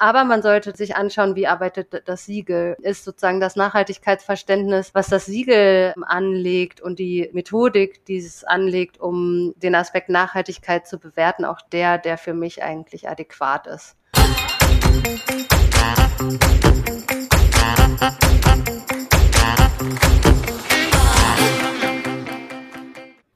Aber 0.00 0.22
man 0.22 0.42
sollte 0.42 0.76
sich 0.76 0.94
anschauen, 0.94 1.34
wie 1.34 1.48
arbeitet 1.48 2.08
das 2.08 2.24
Siegel. 2.24 2.76
Ist 2.80 3.02
sozusagen 3.02 3.40
das 3.40 3.56
Nachhaltigkeitsverständnis, 3.56 4.94
was 4.94 5.08
das 5.08 5.26
Siegel 5.26 5.92
anlegt 6.02 6.80
und 6.80 7.00
die 7.00 7.28
Methodik, 7.32 8.04
die 8.04 8.18
es 8.18 8.44
anlegt, 8.44 9.00
um 9.00 9.54
den 9.56 9.74
Aspekt 9.74 10.08
Nachhaltigkeit 10.08 10.86
zu 10.86 11.00
bewerten, 11.00 11.44
auch 11.44 11.60
der, 11.72 11.98
der 11.98 12.16
für 12.16 12.32
mich 12.32 12.62
eigentlich 12.62 13.08
adäquat 13.08 13.66
ist. 13.66 13.96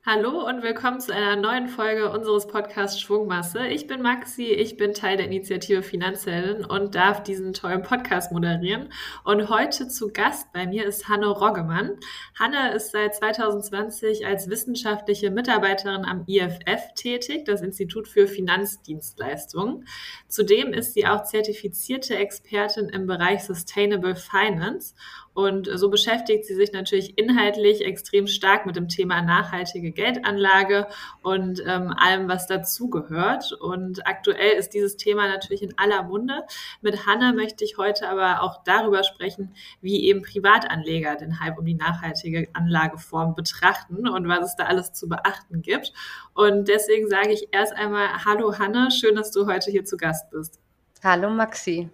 Hallo 0.04 0.44
und 0.48 0.64
willkommen 0.64 0.98
zu 0.98 1.14
einer 1.14 1.36
neuen 1.36 1.68
Folge 1.68 2.10
unseres 2.10 2.48
Podcasts 2.48 3.00
Schwungmasse. 3.00 3.68
Ich 3.68 3.86
bin 3.86 4.02
Maxi, 4.02 4.46
ich 4.46 4.76
bin 4.76 4.94
Teil 4.94 5.16
der 5.16 5.26
Initiative 5.26 5.84
Finanzhelden 5.84 6.64
und 6.64 6.96
darf 6.96 7.22
diesen 7.22 7.52
tollen 7.52 7.82
Podcast 7.82 8.32
moderieren. 8.32 8.92
Und 9.22 9.48
heute 9.48 9.86
zu 9.86 10.08
Gast 10.12 10.52
bei 10.52 10.66
mir 10.66 10.86
ist 10.86 11.08
Hanne 11.08 11.28
Roggemann. 11.28 12.00
Hanne 12.36 12.74
ist 12.74 12.90
seit 12.90 13.14
2020 13.14 14.26
als 14.26 14.50
wissenschaftliche 14.50 15.30
Mitarbeiterin 15.30 16.04
am 16.04 16.24
IFF 16.26 16.94
tätig, 16.96 17.44
das 17.44 17.60
Institut 17.60 18.08
für 18.08 18.26
Finanzdienstleistungen. 18.26 19.86
Zudem 20.26 20.72
ist 20.72 20.94
sie 20.94 21.06
auch 21.06 21.22
zertifizierte 21.22 22.16
Expertin 22.16 22.88
im 22.88 23.06
Bereich 23.06 23.44
Sustainable 23.44 24.16
Finance 24.16 24.96
und 25.34 25.68
so 25.74 25.88
beschäftigt 25.88 26.44
sie 26.44 26.54
sich 26.54 26.72
natürlich 26.72 27.16
inhaltlich 27.16 27.84
extrem 27.84 28.26
stark 28.26 28.66
mit 28.66 28.76
dem 28.76 28.88
Thema 28.88 29.22
nachhaltige 29.22 29.90
Geldanlage 29.90 30.86
und 31.22 31.62
ähm, 31.66 31.94
allem, 31.96 32.28
was 32.28 32.46
dazugehört. 32.46 33.52
Und 33.52 34.06
aktuell 34.06 34.52
ist 34.58 34.70
dieses 34.70 34.96
Thema 34.96 35.28
natürlich 35.28 35.62
in 35.62 35.76
aller 35.78 36.02
Munde. 36.02 36.42
Mit 36.82 37.06
Hanna 37.06 37.32
möchte 37.32 37.64
ich 37.64 37.78
heute 37.78 38.08
aber 38.08 38.42
auch 38.42 38.62
darüber 38.64 39.04
sprechen, 39.04 39.54
wie 39.80 40.04
eben 40.04 40.22
Privatanleger 40.22 41.16
den 41.16 41.40
Hype 41.40 41.58
um 41.58 41.64
die 41.64 41.74
nachhaltige 41.74 42.48
Anlageform 42.52 43.34
betrachten 43.34 44.06
und 44.06 44.28
was 44.28 44.50
es 44.50 44.56
da 44.56 44.64
alles 44.64 44.92
zu 44.92 45.08
beachten 45.08 45.62
gibt. 45.62 45.94
Und 46.34 46.68
deswegen 46.68 47.08
sage 47.08 47.32
ich 47.32 47.48
erst 47.52 47.72
einmal 47.74 48.24
Hallo 48.24 48.58
Hanna, 48.58 48.90
schön, 48.90 49.16
dass 49.16 49.30
du 49.30 49.46
heute 49.46 49.70
hier 49.70 49.84
zu 49.84 49.96
Gast 49.96 50.30
bist. 50.30 50.60
Hallo 51.02 51.30
Maxi. 51.30 51.88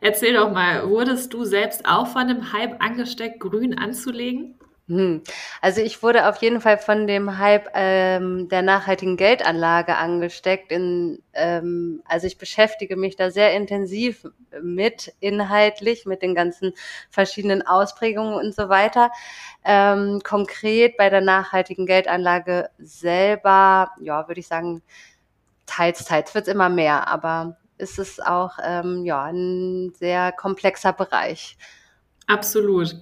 Erzähl 0.00 0.34
doch 0.34 0.50
mal, 0.50 0.88
wurdest 0.88 1.32
du 1.34 1.44
selbst 1.44 1.86
auch 1.86 2.06
von 2.06 2.28
dem 2.28 2.52
Hype 2.52 2.82
angesteckt, 2.82 3.40
grün 3.40 3.78
anzulegen? 3.78 4.58
Hm. 4.90 5.22
Also 5.60 5.82
ich 5.82 6.02
wurde 6.02 6.28
auf 6.28 6.38
jeden 6.38 6.60
Fall 6.60 6.76
von 6.76 7.06
dem 7.06 7.38
Hype 7.38 7.68
ähm, 7.74 8.48
der 8.48 8.62
nachhaltigen 8.62 9.16
Geldanlage 9.16 9.96
angesteckt. 9.96 10.72
In, 10.72 11.22
ähm, 11.32 12.02
also 12.06 12.26
ich 12.26 12.38
beschäftige 12.38 12.96
mich 12.96 13.14
da 13.14 13.30
sehr 13.30 13.54
intensiv 13.54 14.26
mit, 14.60 15.12
inhaltlich, 15.20 16.06
mit 16.06 16.22
den 16.22 16.34
ganzen 16.34 16.72
verschiedenen 17.08 17.64
Ausprägungen 17.64 18.34
und 18.34 18.52
so 18.52 18.68
weiter. 18.68 19.12
Ähm, 19.64 20.22
konkret 20.24 20.96
bei 20.96 21.08
der 21.08 21.20
nachhaltigen 21.20 21.86
Geldanlage 21.86 22.70
selber, 22.80 23.92
ja, 24.00 24.26
würde 24.26 24.40
ich 24.40 24.48
sagen, 24.48 24.82
teils, 25.66 26.04
teils 26.04 26.34
wird 26.34 26.48
es 26.48 26.52
immer 26.52 26.68
mehr, 26.68 27.06
aber 27.06 27.56
ist 27.80 27.98
es 27.98 28.20
auch 28.20 28.58
ähm, 28.62 29.04
ja, 29.04 29.24
ein 29.24 29.92
sehr 29.98 30.32
komplexer 30.32 30.92
Bereich. 30.92 31.56
Absolut. 32.30 32.94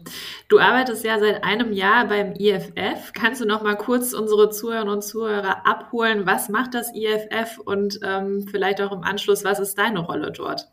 Du 0.49 0.59
arbeitest 0.59 1.05
ja 1.05 1.19
seit 1.19 1.45
einem 1.45 1.75
Jahr 1.75 2.07
beim 2.07 2.33
IFF. 2.33 3.13
Kannst 3.13 3.43
du 3.43 3.45
noch 3.45 3.63
mal 3.63 3.77
kurz 3.77 4.15
unsere 4.15 4.49
Zuhörerinnen 4.49 4.95
und 4.95 5.03
Zuhörer 5.03 5.67
abholen? 5.67 6.25
Was 6.25 6.49
macht 6.49 6.73
das 6.73 6.95
IFF 6.95 7.59
und 7.59 8.01
ähm, 8.03 8.47
vielleicht 8.51 8.81
auch 8.81 8.91
im 8.91 9.03
Anschluss, 9.03 9.45
was 9.45 9.59
ist 9.59 9.77
deine 9.77 10.01
Rolle 10.01 10.33
dort? 10.33 10.69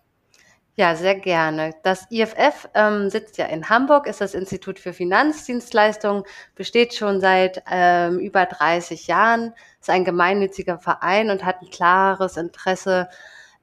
Ja, 0.77 0.95
sehr 0.95 1.15
gerne. 1.15 1.73
Das 1.83 2.09
IFF 2.11 2.69
ähm, 2.73 3.09
sitzt 3.09 3.37
ja 3.37 3.45
in 3.45 3.69
Hamburg, 3.69 4.07
ist 4.07 4.19
das 4.19 4.33
Institut 4.33 4.77
für 4.77 4.91
Finanzdienstleistungen, 4.91 6.23
besteht 6.55 6.93
schon 6.93 7.21
seit 7.21 7.63
ähm, 7.69 8.19
über 8.19 8.45
30 8.45 9.07
Jahren, 9.07 9.53
ist 9.79 9.89
ein 9.89 10.03
gemeinnütziger 10.03 10.77
Verein 10.77 11.29
und 11.29 11.45
hat 11.45 11.61
ein 11.61 11.69
klares 11.69 12.35
Interesse 12.35 13.07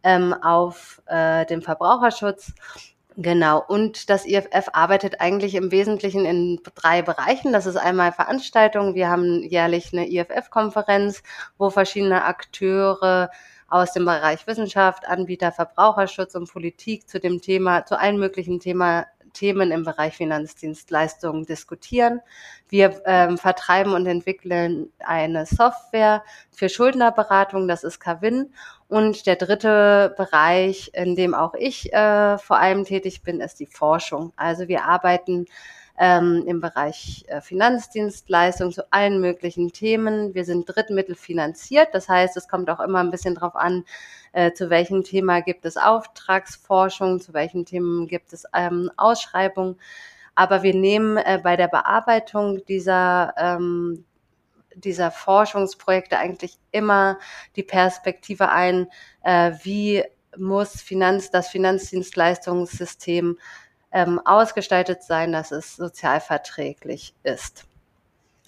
ähm, 0.02 0.34
auf 0.34 1.02
äh, 1.06 1.46
den 1.46 1.62
Verbraucherschutz. 1.62 2.52
Genau, 3.16 3.62
und 3.66 4.08
das 4.08 4.24
IFF 4.24 4.68
arbeitet 4.72 5.20
eigentlich 5.20 5.54
im 5.54 5.70
Wesentlichen 5.70 6.24
in 6.24 6.60
drei 6.74 7.02
Bereichen. 7.02 7.52
Das 7.52 7.66
ist 7.66 7.76
einmal 7.76 8.10
Veranstaltungen. 8.12 8.94
Wir 8.94 9.10
haben 9.10 9.42
jährlich 9.42 9.92
eine 9.92 10.08
IFF-Konferenz, 10.08 11.22
wo 11.58 11.68
verschiedene 11.68 12.24
Akteure 12.24 13.30
aus 13.68 13.92
dem 13.92 14.06
Bereich 14.06 14.46
Wissenschaft, 14.46 15.06
Anbieter, 15.06 15.52
Verbraucherschutz 15.52 16.34
und 16.34 16.50
Politik 16.50 17.08
zu 17.08 17.20
dem 17.20 17.40
Thema, 17.42 17.84
zu 17.84 17.98
allen 17.98 18.18
möglichen 18.18 18.60
Thema, 18.60 19.06
Themen 19.32 19.70
im 19.70 19.84
Bereich 19.84 20.14
Finanzdienstleistungen 20.14 21.46
diskutieren. 21.46 22.20
Wir 22.68 23.00
ähm, 23.06 23.38
vertreiben 23.38 23.94
und 23.94 24.06
entwickeln 24.06 24.92
eine 25.00 25.46
Software 25.46 26.22
für 26.50 26.68
Schuldnerberatung, 26.68 27.68
das 27.68 27.84
ist 27.84 27.98
Kavin. 27.98 28.52
Und 28.92 29.24
der 29.24 29.36
dritte 29.36 30.12
Bereich, 30.18 30.90
in 30.92 31.16
dem 31.16 31.32
auch 31.32 31.54
ich 31.54 31.94
äh, 31.94 32.36
vor 32.36 32.58
allem 32.58 32.84
tätig 32.84 33.22
bin, 33.22 33.40
ist 33.40 33.58
die 33.58 33.64
Forschung. 33.64 34.34
Also 34.36 34.68
wir 34.68 34.84
arbeiten 34.84 35.46
ähm, 35.98 36.44
im 36.46 36.60
Bereich 36.60 37.24
äh, 37.28 37.40
Finanzdienstleistungen 37.40 38.70
zu 38.70 38.92
allen 38.92 39.18
möglichen 39.22 39.72
Themen. 39.72 40.34
Wir 40.34 40.44
sind 40.44 40.66
drittmittelfinanziert, 40.66 41.88
das 41.94 42.10
heißt, 42.10 42.36
es 42.36 42.48
kommt 42.48 42.68
auch 42.68 42.80
immer 42.80 43.00
ein 43.00 43.10
bisschen 43.10 43.34
drauf 43.34 43.56
an, 43.56 43.86
äh, 44.32 44.52
zu 44.52 44.68
welchem 44.68 45.04
Thema 45.04 45.40
gibt 45.40 45.64
es 45.64 45.78
Auftragsforschung, 45.78 47.18
zu 47.18 47.32
welchen 47.32 47.64
Themen 47.64 48.08
gibt 48.08 48.34
es 48.34 48.44
ähm, 48.54 48.90
Ausschreibungen. 48.98 49.76
Aber 50.34 50.62
wir 50.62 50.74
nehmen 50.74 51.16
äh, 51.16 51.40
bei 51.42 51.56
der 51.56 51.68
Bearbeitung 51.68 52.62
dieser 52.66 53.32
ähm, 53.38 54.04
dieser 54.74 55.10
Forschungsprojekte 55.10 56.18
eigentlich 56.18 56.58
immer 56.70 57.18
die 57.56 57.62
Perspektive 57.62 58.50
ein, 58.50 58.88
äh, 59.22 59.52
wie 59.62 60.04
muss 60.36 60.80
Finanz, 60.80 61.30
das 61.30 61.48
Finanzdienstleistungssystem 61.48 63.38
ähm, 63.92 64.20
ausgestaltet 64.24 65.02
sein, 65.02 65.32
dass 65.32 65.50
es 65.50 65.76
sozialverträglich 65.76 67.14
ist. 67.22 67.64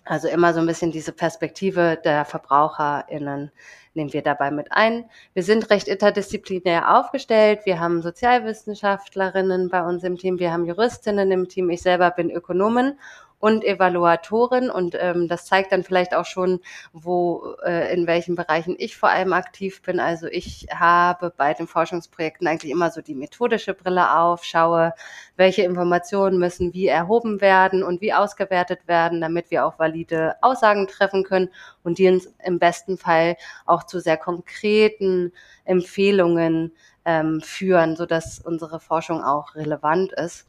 Also 0.07 0.29
immer 0.29 0.53
so 0.53 0.61
ein 0.61 0.67
bisschen 0.67 0.93
diese 0.93 1.13
Perspektive 1.13 1.99
der 2.03 2.27
VerbraucherInnen 2.27 3.51
nehmen 3.95 4.13
wir 4.13 4.23
dabei 4.23 4.51
mit 4.51 4.71
ein. 4.71 5.05
Wir 5.33 5.43
sind 5.43 5.71
recht 5.71 5.89
interdisziplinär 5.89 6.99
aufgestellt. 6.99 7.61
Wir 7.65 7.81
haben 7.81 8.03
Sozialwissenschaftlerinnen 8.03 9.71
bei 9.71 9.83
uns 9.83 10.05
im 10.05 10.19
Team, 10.19 10.39
wir 10.39 10.53
haben 10.53 10.67
Juristinnen 10.67 11.31
im 11.31 11.49
Team. 11.49 11.71
Ich 11.71 11.81
selber 11.83 12.11
bin 12.11 12.31
Ökonomin 12.31 12.99
und 13.44 13.62
Evaluatorin 13.62 14.71
und 14.71 14.97
ähm, 14.99 15.28
das 15.28 15.44
zeigt 15.44 15.71
dann 15.71 15.84
vielleicht 15.84 16.15
auch 16.15 16.25
schon, 16.25 16.60
wo 16.94 17.56
äh, 17.62 17.93
in 17.93 18.06
welchen 18.06 18.37
Bereichen 18.37 18.75
ich 18.78 18.97
vor 18.97 19.10
allem 19.10 19.34
aktiv 19.34 19.82
bin. 19.82 20.00
Also 20.00 20.28
ich 20.28 20.66
habe 20.75 21.31
bei 21.37 21.53
den 21.53 21.66
Forschungsprojekten 21.66 22.47
eigentlich 22.47 22.72
immer 22.72 22.91
so 22.91 23.03
die 23.03 23.15
methodische 23.15 23.75
Brille 23.75 24.16
auf, 24.19 24.44
schaue, 24.44 24.94
welche 25.37 25.60
Informationen 25.60 26.38
müssen 26.38 26.72
wie 26.72 26.87
erhoben 26.87 27.43
werden 27.43 27.83
und 27.83 28.00
wie 28.00 28.15
ausgewertet 28.15 28.88
werden, 28.88 29.21
damit 29.21 29.50
wir 29.50 29.66
auch 29.66 29.78
valide 29.78 30.37
Aussagen 30.41 30.88
treffen 30.88 31.22
können 31.22 31.50
und 31.83 31.99
die 31.99 32.09
uns 32.09 32.33
im 32.43 32.59
besten 32.59 32.97
Fall 32.97 33.37
auch 33.66 33.84
zu 33.84 34.00
sehr 34.00 34.16
konkreten 34.16 35.34
Empfehlungen 35.66 36.72
ähm, 37.04 37.43
führen, 37.43 37.94
so 37.94 38.06
dass 38.06 38.38
unsere 38.38 38.81
Forschung 38.81 39.22
auch 39.22 39.54
relevant 39.54 40.12
ist. 40.12 40.47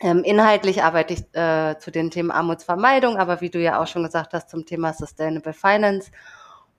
Ähm, 0.00 0.22
inhaltlich 0.24 0.82
arbeite 0.82 1.14
ich 1.14 1.22
äh, 1.32 1.78
zu 1.78 1.90
den 1.90 2.10
Themen 2.10 2.30
Armutsvermeidung, 2.30 3.16
aber 3.16 3.40
wie 3.40 3.50
du 3.50 3.58
ja 3.58 3.80
auch 3.80 3.86
schon 3.86 4.02
gesagt 4.02 4.34
hast, 4.34 4.50
zum 4.50 4.66
Thema 4.66 4.92
Sustainable 4.92 5.54
Finance 5.54 6.10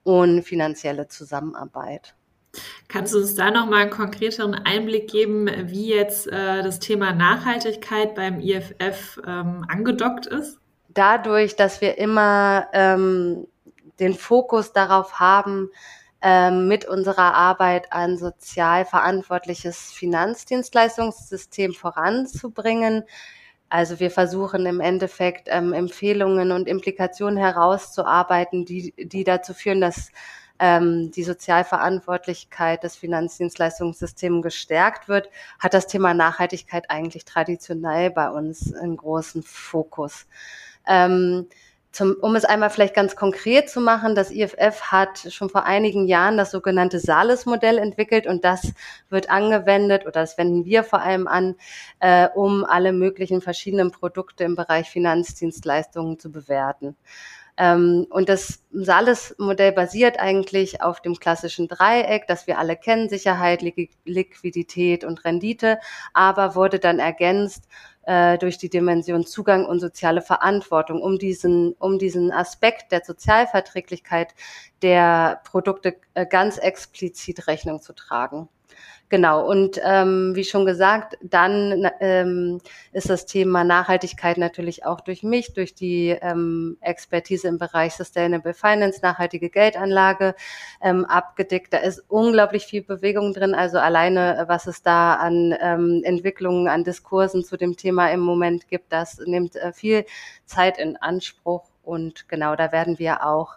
und 0.04 0.42
finanzielle 0.42 1.08
Zusammenarbeit. 1.08 2.14
Kannst 2.88 3.14
du 3.14 3.18
uns 3.18 3.34
da 3.34 3.50
nochmal 3.50 3.82
einen 3.82 3.90
konkreteren 3.90 4.54
Einblick 4.54 5.10
geben, 5.10 5.48
wie 5.64 5.88
jetzt 5.88 6.26
äh, 6.28 6.62
das 6.62 6.78
Thema 6.78 7.12
Nachhaltigkeit 7.12 8.14
beim 8.14 8.40
IFF 8.40 9.20
ähm, 9.26 9.64
angedockt 9.68 10.26
ist? 10.26 10.58
Dadurch, 10.88 11.56
dass 11.56 11.80
wir 11.80 11.98
immer 11.98 12.68
ähm, 12.72 13.46
den 14.00 14.14
Fokus 14.14 14.72
darauf 14.72 15.20
haben, 15.20 15.70
mit 16.20 16.84
unserer 16.84 17.34
Arbeit 17.34 17.92
ein 17.92 18.16
sozial 18.18 18.84
verantwortliches 18.84 19.92
Finanzdienstleistungssystem 19.92 21.74
voranzubringen. 21.74 23.04
Also 23.68 24.00
wir 24.00 24.10
versuchen 24.10 24.66
im 24.66 24.80
Endeffekt 24.80 25.48
ähm, 25.50 25.72
Empfehlungen 25.72 26.52
und 26.52 26.66
Implikationen 26.66 27.36
herauszuarbeiten, 27.36 28.64
die, 28.64 28.94
die 28.96 29.24
dazu 29.24 29.52
führen, 29.54 29.80
dass 29.80 30.10
ähm, 30.58 31.10
die 31.12 31.22
Sozialverantwortlichkeit 31.22 32.82
des 32.82 32.96
Finanzdienstleistungssystems 32.96 34.42
gestärkt 34.42 35.08
wird, 35.08 35.30
hat 35.58 35.74
das 35.74 35.86
Thema 35.86 36.14
Nachhaltigkeit 36.14 36.90
eigentlich 36.90 37.24
traditionell 37.26 38.10
bei 38.10 38.30
uns 38.30 38.74
einen 38.74 38.96
großen 38.96 39.42
Fokus. 39.42 40.26
Ähm, 40.86 41.46
zum, 41.90 42.16
um 42.20 42.36
es 42.36 42.44
einmal 42.44 42.70
vielleicht 42.70 42.94
ganz 42.94 43.16
konkret 43.16 43.70
zu 43.70 43.80
machen, 43.80 44.14
das 44.14 44.30
IFF 44.30 44.82
hat 44.82 45.32
schon 45.32 45.48
vor 45.48 45.64
einigen 45.64 46.06
Jahren 46.06 46.36
das 46.36 46.50
sogenannte 46.50 47.00
Sales-Modell 47.00 47.78
entwickelt 47.78 48.26
und 48.26 48.44
das 48.44 48.72
wird 49.08 49.30
angewendet 49.30 50.02
oder 50.02 50.20
das 50.20 50.36
wenden 50.36 50.64
wir 50.64 50.84
vor 50.84 51.00
allem 51.00 51.26
an, 51.26 51.56
äh, 52.00 52.28
um 52.34 52.64
alle 52.64 52.92
möglichen 52.92 53.40
verschiedenen 53.40 53.90
Produkte 53.90 54.44
im 54.44 54.54
Bereich 54.54 54.90
Finanzdienstleistungen 54.90 56.18
zu 56.18 56.30
bewerten. 56.30 56.96
Ähm, 57.58 58.06
und 58.10 58.28
das 58.28 58.62
Sales-Modell 58.70 59.72
basiert 59.72 60.20
eigentlich 60.20 60.80
auf 60.80 61.00
dem 61.00 61.16
klassischen 61.16 61.66
Dreieck, 61.66 62.26
das 62.28 62.46
wir 62.46 62.58
alle 62.58 62.76
kennen, 62.76 63.08
Sicherheit, 63.08 63.62
Liquidität 64.04 65.04
und 65.04 65.24
Rendite, 65.24 65.80
aber 66.12 66.54
wurde 66.54 66.78
dann 66.78 67.00
ergänzt 67.00 67.64
äh, 68.08 68.38
durch 68.38 68.56
die 68.56 68.70
Dimension 68.70 69.26
Zugang 69.26 69.66
und 69.66 69.80
soziale 69.80 70.22
Verantwortung, 70.22 71.02
um 71.02 71.18
diesen, 71.18 71.74
um 71.74 71.98
diesen 71.98 72.32
Aspekt 72.32 72.90
der 72.90 73.04
Sozialverträglichkeit 73.04 74.34
der 74.80 75.42
Produkte 75.44 75.96
äh, 76.14 76.24
ganz 76.24 76.56
explizit 76.56 77.46
Rechnung 77.48 77.82
zu 77.82 77.92
tragen. 77.92 78.48
Genau, 79.10 79.48
und 79.48 79.80
ähm, 79.84 80.34
wie 80.34 80.44
schon 80.44 80.66
gesagt, 80.66 81.16
dann 81.22 81.88
ähm, 82.00 82.60
ist 82.92 83.08
das 83.08 83.24
Thema 83.24 83.64
Nachhaltigkeit 83.64 84.36
natürlich 84.36 84.84
auch 84.84 85.00
durch 85.00 85.22
mich, 85.22 85.54
durch 85.54 85.74
die 85.74 86.10
ähm, 86.20 86.76
Expertise 86.82 87.48
im 87.48 87.56
Bereich 87.56 87.94
Sustainable 87.94 88.52
Finance, 88.52 89.00
nachhaltige 89.02 89.48
Geldanlage 89.48 90.34
ähm, 90.82 91.06
abgedeckt. 91.06 91.72
Da 91.72 91.78
ist 91.78 92.04
unglaublich 92.08 92.66
viel 92.66 92.82
Bewegung 92.82 93.32
drin. 93.32 93.54
Also 93.54 93.78
alleine, 93.78 94.44
was 94.46 94.66
es 94.66 94.82
da 94.82 95.14
an 95.14 95.56
ähm, 95.58 96.02
Entwicklungen, 96.04 96.68
an 96.68 96.84
Diskursen 96.84 97.44
zu 97.44 97.56
dem 97.56 97.78
Thema 97.78 98.10
im 98.10 98.20
Moment 98.20 98.68
gibt, 98.68 98.92
das 98.92 99.18
nimmt 99.24 99.56
äh, 99.56 99.72
viel 99.72 100.04
Zeit 100.44 100.76
in 100.76 100.98
Anspruch. 100.98 101.64
Und 101.82 102.28
genau, 102.28 102.56
da 102.56 102.72
werden 102.72 102.98
wir 102.98 103.24
auch, 103.24 103.56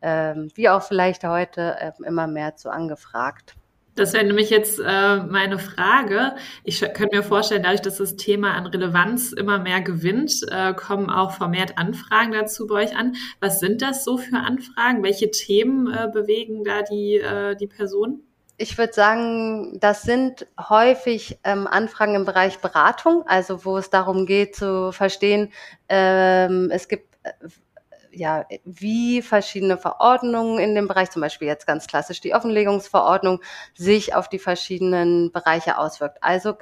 ähm, 0.00 0.50
wie 0.54 0.70
auch 0.70 0.82
vielleicht 0.82 1.24
heute, 1.24 1.76
äh, 1.78 1.92
immer 2.06 2.26
mehr 2.26 2.56
zu 2.56 2.70
angefragt. 2.70 3.54
Das 3.98 4.12
wäre 4.12 4.24
nämlich 4.24 4.50
jetzt 4.50 4.78
äh, 4.78 5.16
meine 5.16 5.58
Frage. 5.58 6.36
Ich 6.62 6.80
könnte 6.80 7.16
mir 7.16 7.22
vorstellen, 7.22 7.64
dadurch, 7.64 7.82
dass 7.82 7.96
das 7.96 8.16
Thema 8.16 8.54
an 8.54 8.66
Relevanz 8.66 9.32
immer 9.32 9.58
mehr 9.58 9.80
gewinnt, 9.80 10.46
äh, 10.50 10.72
kommen 10.72 11.10
auch 11.10 11.32
vermehrt 11.32 11.78
Anfragen 11.78 12.32
dazu 12.32 12.68
bei 12.68 12.84
euch 12.84 12.96
an. 12.96 13.16
Was 13.40 13.58
sind 13.58 13.82
das 13.82 14.04
so 14.04 14.16
für 14.16 14.36
Anfragen? 14.36 15.02
Welche 15.02 15.30
Themen 15.30 15.92
äh, 15.92 16.08
bewegen 16.12 16.62
da 16.62 16.82
die, 16.82 17.16
äh, 17.16 17.56
die 17.56 17.66
Personen? 17.66 18.22
Ich 18.56 18.78
würde 18.78 18.92
sagen, 18.92 19.78
das 19.80 20.02
sind 20.02 20.46
häufig 20.58 21.38
ähm, 21.42 21.66
Anfragen 21.66 22.14
im 22.14 22.24
Bereich 22.24 22.58
Beratung, 22.58 23.24
also 23.26 23.64
wo 23.64 23.78
es 23.78 23.90
darum 23.90 24.26
geht 24.26 24.54
zu 24.54 24.92
verstehen, 24.92 25.52
ähm, 25.88 26.68
es 26.72 26.88
gibt 26.88 27.16
äh, 27.22 27.30
ja, 28.12 28.46
wie 28.64 29.22
verschiedene 29.22 29.78
Verordnungen 29.78 30.58
in 30.58 30.74
dem 30.74 30.88
Bereich, 30.88 31.10
zum 31.10 31.22
Beispiel 31.22 31.48
jetzt 31.48 31.66
ganz 31.66 31.86
klassisch 31.86 32.20
die 32.20 32.34
Offenlegungsverordnung, 32.34 33.40
sich 33.74 34.14
auf 34.14 34.28
die 34.28 34.38
verschiedenen 34.38 35.32
Bereiche 35.32 35.78
auswirkt. 35.78 36.18
Also 36.22 36.54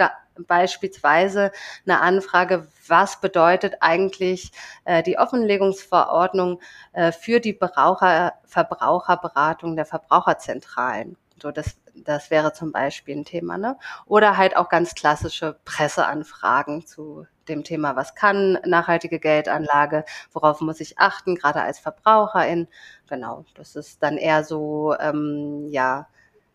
beispielsweise 0.46 1.52
eine 1.86 2.00
Anfrage, 2.00 2.66
was 2.86 3.20
bedeutet 3.20 3.76
eigentlich 3.80 4.52
äh, 4.84 5.02
die 5.02 5.18
Offenlegungsverordnung 5.18 6.60
äh, 6.92 7.12
für 7.12 7.40
die 7.40 7.54
Verbraucher, 7.54 8.34
Verbraucherberatung 8.44 9.76
der 9.76 9.86
Verbraucherzentralen? 9.86 11.16
So, 11.40 11.50
das, 11.50 11.76
das 11.94 12.30
wäre 12.30 12.52
zum 12.52 12.72
Beispiel 12.72 13.16
ein 13.16 13.24
Thema, 13.24 13.58
ne? 13.58 13.78
Oder 14.06 14.36
halt 14.36 14.56
auch 14.56 14.68
ganz 14.68 14.94
klassische 14.94 15.58
Presseanfragen 15.64 16.86
zu 16.86 17.26
dem 17.48 17.64
Thema, 17.64 17.96
was 17.96 18.14
kann 18.14 18.58
nachhaltige 18.64 19.18
Geldanlage, 19.18 20.04
worauf 20.32 20.60
muss 20.60 20.80
ich 20.80 20.98
achten, 20.98 21.34
gerade 21.34 21.62
als 21.62 21.78
Verbraucherin. 21.78 22.68
Genau, 23.08 23.44
das 23.54 23.76
ist 23.76 24.02
dann 24.02 24.16
eher 24.16 24.44
so, 24.44 24.94
ähm, 25.00 25.68
ja, 25.70 26.08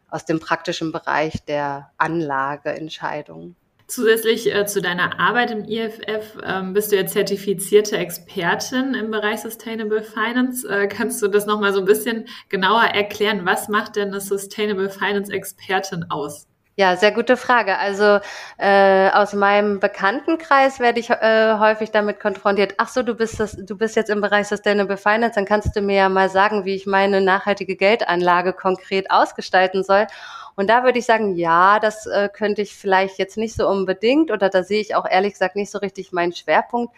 aus 0.09 0.25
dem 0.25 0.39
praktischen 0.39 0.91
Bereich 0.91 1.43
der 1.45 1.91
Anlageentscheidungen. 1.97 3.55
Zusätzlich 3.87 4.53
äh, 4.53 4.65
zu 4.65 4.81
deiner 4.81 5.19
Arbeit 5.19 5.51
im 5.51 5.65
IFF 5.65 6.37
ähm, 6.45 6.71
bist 6.71 6.91
du 6.93 6.95
ja 6.95 7.05
zertifizierte 7.05 7.97
Expertin 7.97 8.93
im 8.93 9.11
Bereich 9.11 9.41
Sustainable 9.41 10.01
Finance. 10.01 10.65
Äh, 10.65 10.87
kannst 10.87 11.21
du 11.21 11.27
das 11.27 11.45
nochmal 11.45 11.73
so 11.73 11.79
ein 11.79 11.85
bisschen 11.85 12.25
genauer 12.47 12.83
erklären? 12.83 13.45
Was 13.45 13.67
macht 13.67 13.97
denn 13.97 14.07
eine 14.07 14.21
Sustainable 14.21 14.89
Finance 14.89 15.33
Expertin 15.33 16.05
aus? 16.09 16.47
Ja, 16.81 16.95
sehr 16.97 17.11
gute 17.11 17.37
Frage. 17.37 17.77
Also 17.77 18.19
äh, 18.57 19.11
aus 19.11 19.33
meinem 19.33 19.79
Bekanntenkreis 19.79 20.79
werde 20.79 20.99
ich 20.99 21.11
äh, 21.11 21.59
häufig 21.59 21.91
damit 21.91 22.19
konfrontiert. 22.19 22.73
Ach 22.79 22.87
so, 22.87 23.03
du 23.03 23.13
bist 23.13 23.39
das, 23.39 23.55
du 23.55 23.77
bist 23.77 23.95
jetzt 23.95 24.09
im 24.09 24.19
Bereich 24.19 24.47
Sustainable 24.47 24.97
Finance, 24.97 25.35
dann 25.35 25.45
kannst 25.45 25.75
du 25.75 25.81
mir 25.81 25.97
ja 25.97 26.09
mal 26.09 26.27
sagen, 26.31 26.65
wie 26.65 26.73
ich 26.73 26.87
meine 26.87 27.21
nachhaltige 27.21 27.75
Geldanlage 27.75 28.53
konkret 28.53 29.11
ausgestalten 29.11 29.83
soll. 29.83 30.07
Und 30.55 30.71
da 30.71 30.83
würde 30.83 30.97
ich 30.97 31.05
sagen, 31.05 31.35
ja, 31.35 31.79
das 31.79 32.07
äh, 32.07 32.29
könnte 32.33 32.63
ich 32.63 32.75
vielleicht 32.75 33.19
jetzt 33.19 33.37
nicht 33.37 33.55
so 33.55 33.69
unbedingt 33.69 34.31
oder 34.31 34.49
da 34.49 34.63
sehe 34.63 34.81
ich 34.81 34.95
auch 34.95 35.05
ehrlich 35.07 35.33
gesagt 35.33 35.55
nicht 35.55 35.69
so 35.69 35.77
richtig 35.77 36.11
meinen 36.11 36.33
Schwerpunkt. 36.33 36.95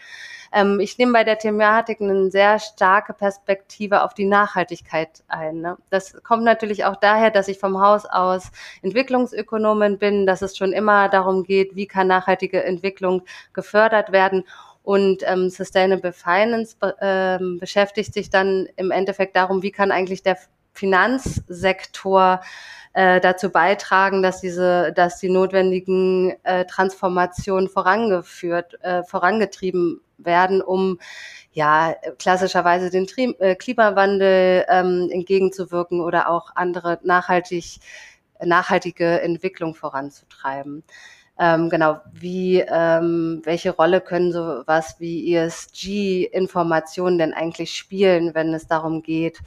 Ähm, 0.53 0.79
ich 0.79 0.97
nehme 0.97 1.13
bei 1.13 1.23
der 1.23 1.39
Thematik 1.39 1.99
eine 1.99 2.29
sehr 2.29 2.59
starke 2.59 3.13
Perspektive 3.13 4.03
auf 4.03 4.13
die 4.13 4.25
Nachhaltigkeit 4.25 5.23
ein. 5.27 5.61
Ne? 5.61 5.77
Das 5.89 6.21
kommt 6.23 6.43
natürlich 6.43 6.85
auch 6.85 6.95
daher, 6.95 7.31
dass 7.31 7.47
ich 7.47 7.57
vom 7.57 7.81
Haus 7.81 8.05
aus 8.05 8.51
Entwicklungsökonomin 8.83 9.97
bin, 9.97 10.27
dass 10.27 10.43
es 10.43 10.55
schon 10.55 10.71
immer 10.71 11.09
darum 11.09 11.43
geht, 11.43 11.75
wie 11.75 11.87
kann 11.87 12.07
nachhaltige 12.07 12.63
Entwicklung 12.63 13.23
gefördert 13.53 14.11
werden. 14.11 14.43
Und 14.83 15.23
ähm, 15.25 15.49
Sustainable 15.49 16.13
Finance 16.13 16.75
ähm, 17.01 17.57
beschäftigt 17.59 18.13
sich 18.13 18.29
dann 18.29 18.67
im 18.75 18.91
Endeffekt 18.91 19.35
darum, 19.35 19.63
wie 19.63 19.71
kann 19.71 19.91
eigentlich 19.91 20.21
der 20.21 20.37
Finanzsektor 20.73 22.41
äh, 22.93 23.19
dazu 23.21 23.49
beitragen, 23.49 24.21
dass 24.21 24.41
diese, 24.41 24.93
dass 24.93 25.19
die 25.19 25.29
notwendigen 25.29 26.35
äh, 26.43 26.65
Transformationen 26.65 27.69
vorangeführt, 27.69 28.77
äh, 28.83 29.03
vorangetrieben 29.03 30.01
werden, 30.17 30.61
um 30.61 30.99
ja 31.51 31.95
klassischerweise 32.19 32.89
den 32.89 33.07
Tri 33.07 33.35
äh, 33.39 33.55
Klimawandel 33.55 34.65
ähm, 34.69 35.09
entgegenzuwirken 35.11 36.01
oder 36.01 36.29
auch 36.29 36.51
andere 36.55 36.99
nachhaltig 37.03 37.79
nachhaltige 38.45 39.21
Entwicklung 39.21 39.75
voranzutreiben. 39.75 40.83
Ähm, 41.39 41.69
genau, 41.69 41.99
wie, 42.11 42.59
ähm, 42.59 43.41
welche 43.43 43.71
Rolle 43.71 44.01
können 44.01 44.31
sowas 44.31 44.95
wie 44.99 45.33
ESG-Informationen 45.33 47.17
denn 47.17 47.33
eigentlich 47.33 47.75
spielen, 47.75 48.35
wenn 48.35 48.53
es 48.53 48.67
darum 48.67 49.01
geht, 49.01 49.39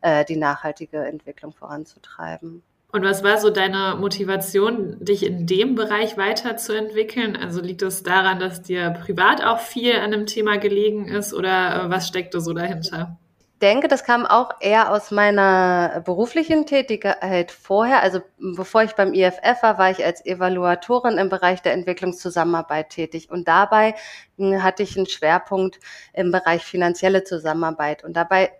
äh, 0.00 0.24
die 0.24 0.36
nachhaltige 0.36 1.04
Entwicklung 1.04 1.52
voranzutreiben? 1.52 2.62
Und 2.94 3.02
was 3.02 3.24
war 3.24 3.38
so 3.38 3.50
deine 3.50 3.96
Motivation, 3.98 5.04
dich 5.04 5.26
in 5.26 5.48
dem 5.48 5.74
Bereich 5.74 6.16
weiterzuentwickeln? 6.16 7.36
Also 7.36 7.60
liegt 7.60 7.82
es 7.82 8.04
daran, 8.04 8.38
dass 8.38 8.62
dir 8.62 8.90
privat 8.90 9.42
auch 9.44 9.58
viel 9.58 9.96
an 9.96 10.12
dem 10.12 10.26
Thema 10.26 10.58
gelegen 10.58 11.08
ist 11.08 11.34
oder 11.34 11.86
äh, 11.86 11.90
was 11.90 12.06
steckte 12.06 12.40
so 12.40 12.52
dahinter? 12.52 13.18
Ich 13.54 13.58
denke, 13.58 13.88
das 13.88 14.04
kam 14.04 14.26
auch 14.26 14.50
eher 14.60 14.92
aus 14.92 15.10
meiner 15.10 16.02
beruflichen 16.04 16.66
Tätigkeit 16.66 17.50
vorher. 17.50 18.00
Also 18.00 18.20
bevor 18.38 18.84
ich 18.84 18.92
beim 18.92 19.12
IFF 19.12 19.62
war, 19.62 19.76
war 19.78 19.90
ich 19.90 20.04
als 20.04 20.24
Evaluatorin 20.24 21.18
im 21.18 21.28
Bereich 21.28 21.62
der 21.62 21.72
Entwicklungszusammenarbeit 21.72 22.90
tätig. 22.90 23.28
Und 23.28 23.48
dabei 23.48 23.96
hm, 24.38 24.62
hatte 24.62 24.84
ich 24.84 24.96
einen 24.96 25.06
Schwerpunkt 25.06 25.80
im 26.12 26.30
Bereich 26.30 26.62
finanzielle 26.62 27.24
Zusammenarbeit. 27.24 28.04
Und 28.04 28.12
dabei 28.12 28.52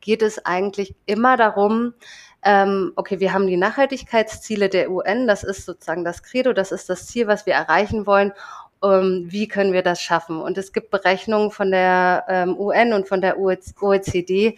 geht 0.00 0.22
es 0.22 0.44
eigentlich 0.46 0.94
immer 1.06 1.36
darum, 1.36 1.94
ähm, 2.42 2.92
okay, 2.96 3.20
wir 3.20 3.32
haben 3.32 3.46
die 3.46 3.56
Nachhaltigkeitsziele 3.56 4.68
der 4.68 4.90
UN, 4.90 5.26
das 5.26 5.44
ist 5.44 5.66
sozusagen 5.66 6.04
das 6.04 6.22
Credo, 6.22 6.52
das 6.52 6.72
ist 6.72 6.88
das 6.88 7.06
Ziel, 7.06 7.26
was 7.26 7.46
wir 7.46 7.54
erreichen 7.54 8.06
wollen. 8.06 8.32
Ähm, 8.82 9.26
wie 9.28 9.46
können 9.46 9.72
wir 9.72 9.82
das 9.82 10.00
schaffen? 10.00 10.40
Und 10.40 10.56
es 10.56 10.72
gibt 10.72 10.90
Berechnungen 10.90 11.50
von 11.50 11.70
der 11.70 12.24
ähm, 12.28 12.58
UN 12.58 12.94
und 12.94 13.08
von 13.08 13.20
der 13.20 13.38
OECD, 13.38 14.56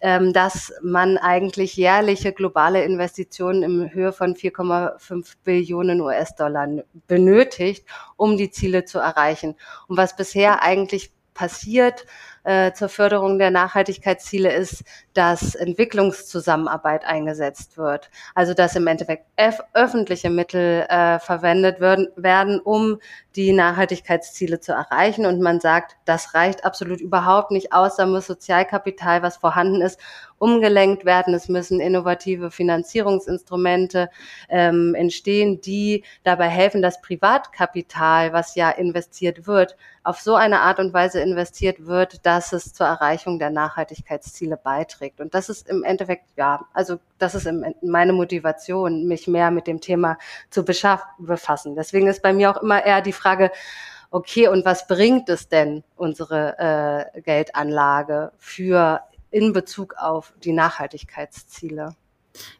ähm, 0.00 0.32
dass 0.32 0.72
man 0.82 1.18
eigentlich 1.18 1.76
jährliche 1.76 2.32
globale 2.32 2.82
Investitionen 2.84 3.62
in 3.62 3.94
Höhe 3.94 4.12
von 4.12 4.34
4,5 4.34 5.34
Billionen 5.44 6.00
US-Dollar 6.00 6.68
benötigt, 7.06 7.86
um 8.16 8.36
die 8.36 8.50
Ziele 8.50 8.84
zu 8.86 8.98
erreichen. 8.98 9.56
Und 9.86 9.98
was 9.98 10.16
bisher 10.16 10.62
eigentlich 10.62 11.12
passiert, 11.34 12.06
äh, 12.44 12.72
zur 12.72 12.88
Förderung 12.88 13.38
der 13.38 13.50
Nachhaltigkeitsziele 13.50 14.52
ist, 14.52 14.84
dass 15.14 15.54
Entwicklungszusammenarbeit 15.54 17.04
eingesetzt 17.04 17.76
wird. 17.76 18.10
Also 18.34 18.54
dass 18.54 18.76
im 18.76 18.86
Endeffekt 18.86 19.26
öffentliche 19.72 20.30
Mittel 20.30 20.86
äh, 20.88 21.18
verwendet 21.18 21.80
werden, 21.80 22.08
werden, 22.16 22.60
um 22.60 22.98
die 23.36 23.52
Nachhaltigkeitsziele 23.52 24.60
zu 24.60 24.72
erreichen. 24.72 25.26
Und 25.26 25.40
man 25.40 25.60
sagt, 25.60 25.96
das 26.04 26.34
reicht 26.34 26.64
absolut 26.64 27.00
überhaupt 27.00 27.50
nicht 27.50 27.72
aus. 27.72 27.96
Da 27.96 28.06
muss 28.06 28.26
Sozialkapital, 28.26 29.22
was 29.22 29.36
vorhanden 29.36 29.82
ist, 29.82 30.00
umgelenkt 30.40 31.04
werden. 31.04 31.34
Es 31.34 31.48
müssen 31.48 31.80
innovative 31.80 32.50
Finanzierungsinstrumente 32.50 34.10
ähm, 34.48 34.94
entstehen, 34.94 35.60
die 35.60 36.02
dabei 36.24 36.48
helfen, 36.48 36.82
dass 36.82 37.00
Privatkapital, 37.02 38.32
was 38.32 38.54
ja 38.54 38.70
investiert 38.70 39.46
wird, 39.46 39.76
auf 40.02 40.18
so 40.20 40.34
eine 40.34 40.60
Art 40.60 40.78
und 40.78 40.94
Weise 40.94 41.20
investiert 41.20 41.86
wird, 41.86 42.24
dass 42.24 42.54
es 42.54 42.72
zur 42.72 42.86
Erreichung 42.86 43.38
der 43.38 43.50
Nachhaltigkeitsziele 43.50 44.56
beiträgt. 44.56 45.20
Und 45.20 45.34
das 45.34 45.50
ist 45.50 45.68
im 45.68 45.84
Endeffekt, 45.84 46.24
ja, 46.36 46.64
also 46.72 46.98
das 47.18 47.34
ist 47.34 47.46
meine 47.82 48.14
Motivation, 48.14 49.06
mich 49.06 49.28
mehr 49.28 49.50
mit 49.50 49.66
dem 49.66 49.82
Thema 49.82 50.16
zu 50.48 50.64
befassen. 50.64 51.74
Deswegen 51.76 52.06
ist 52.06 52.22
bei 52.22 52.32
mir 52.32 52.50
auch 52.50 52.62
immer 52.62 52.82
eher 52.82 53.02
die 53.02 53.12
Frage, 53.12 53.50
okay, 54.10 54.48
und 54.48 54.64
was 54.64 54.86
bringt 54.86 55.28
es 55.28 55.48
denn, 55.48 55.84
unsere 55.96 57.10
äh, 57.14 57.20
Geldanlage 57.20 58.32
für 58.38 59.02
in 59.30 59.52
Bezug 59.52 59.94
auf 59.98 60.32
die 60.42 60.52
Nachhaltigkeitsziele? 60.52 61.94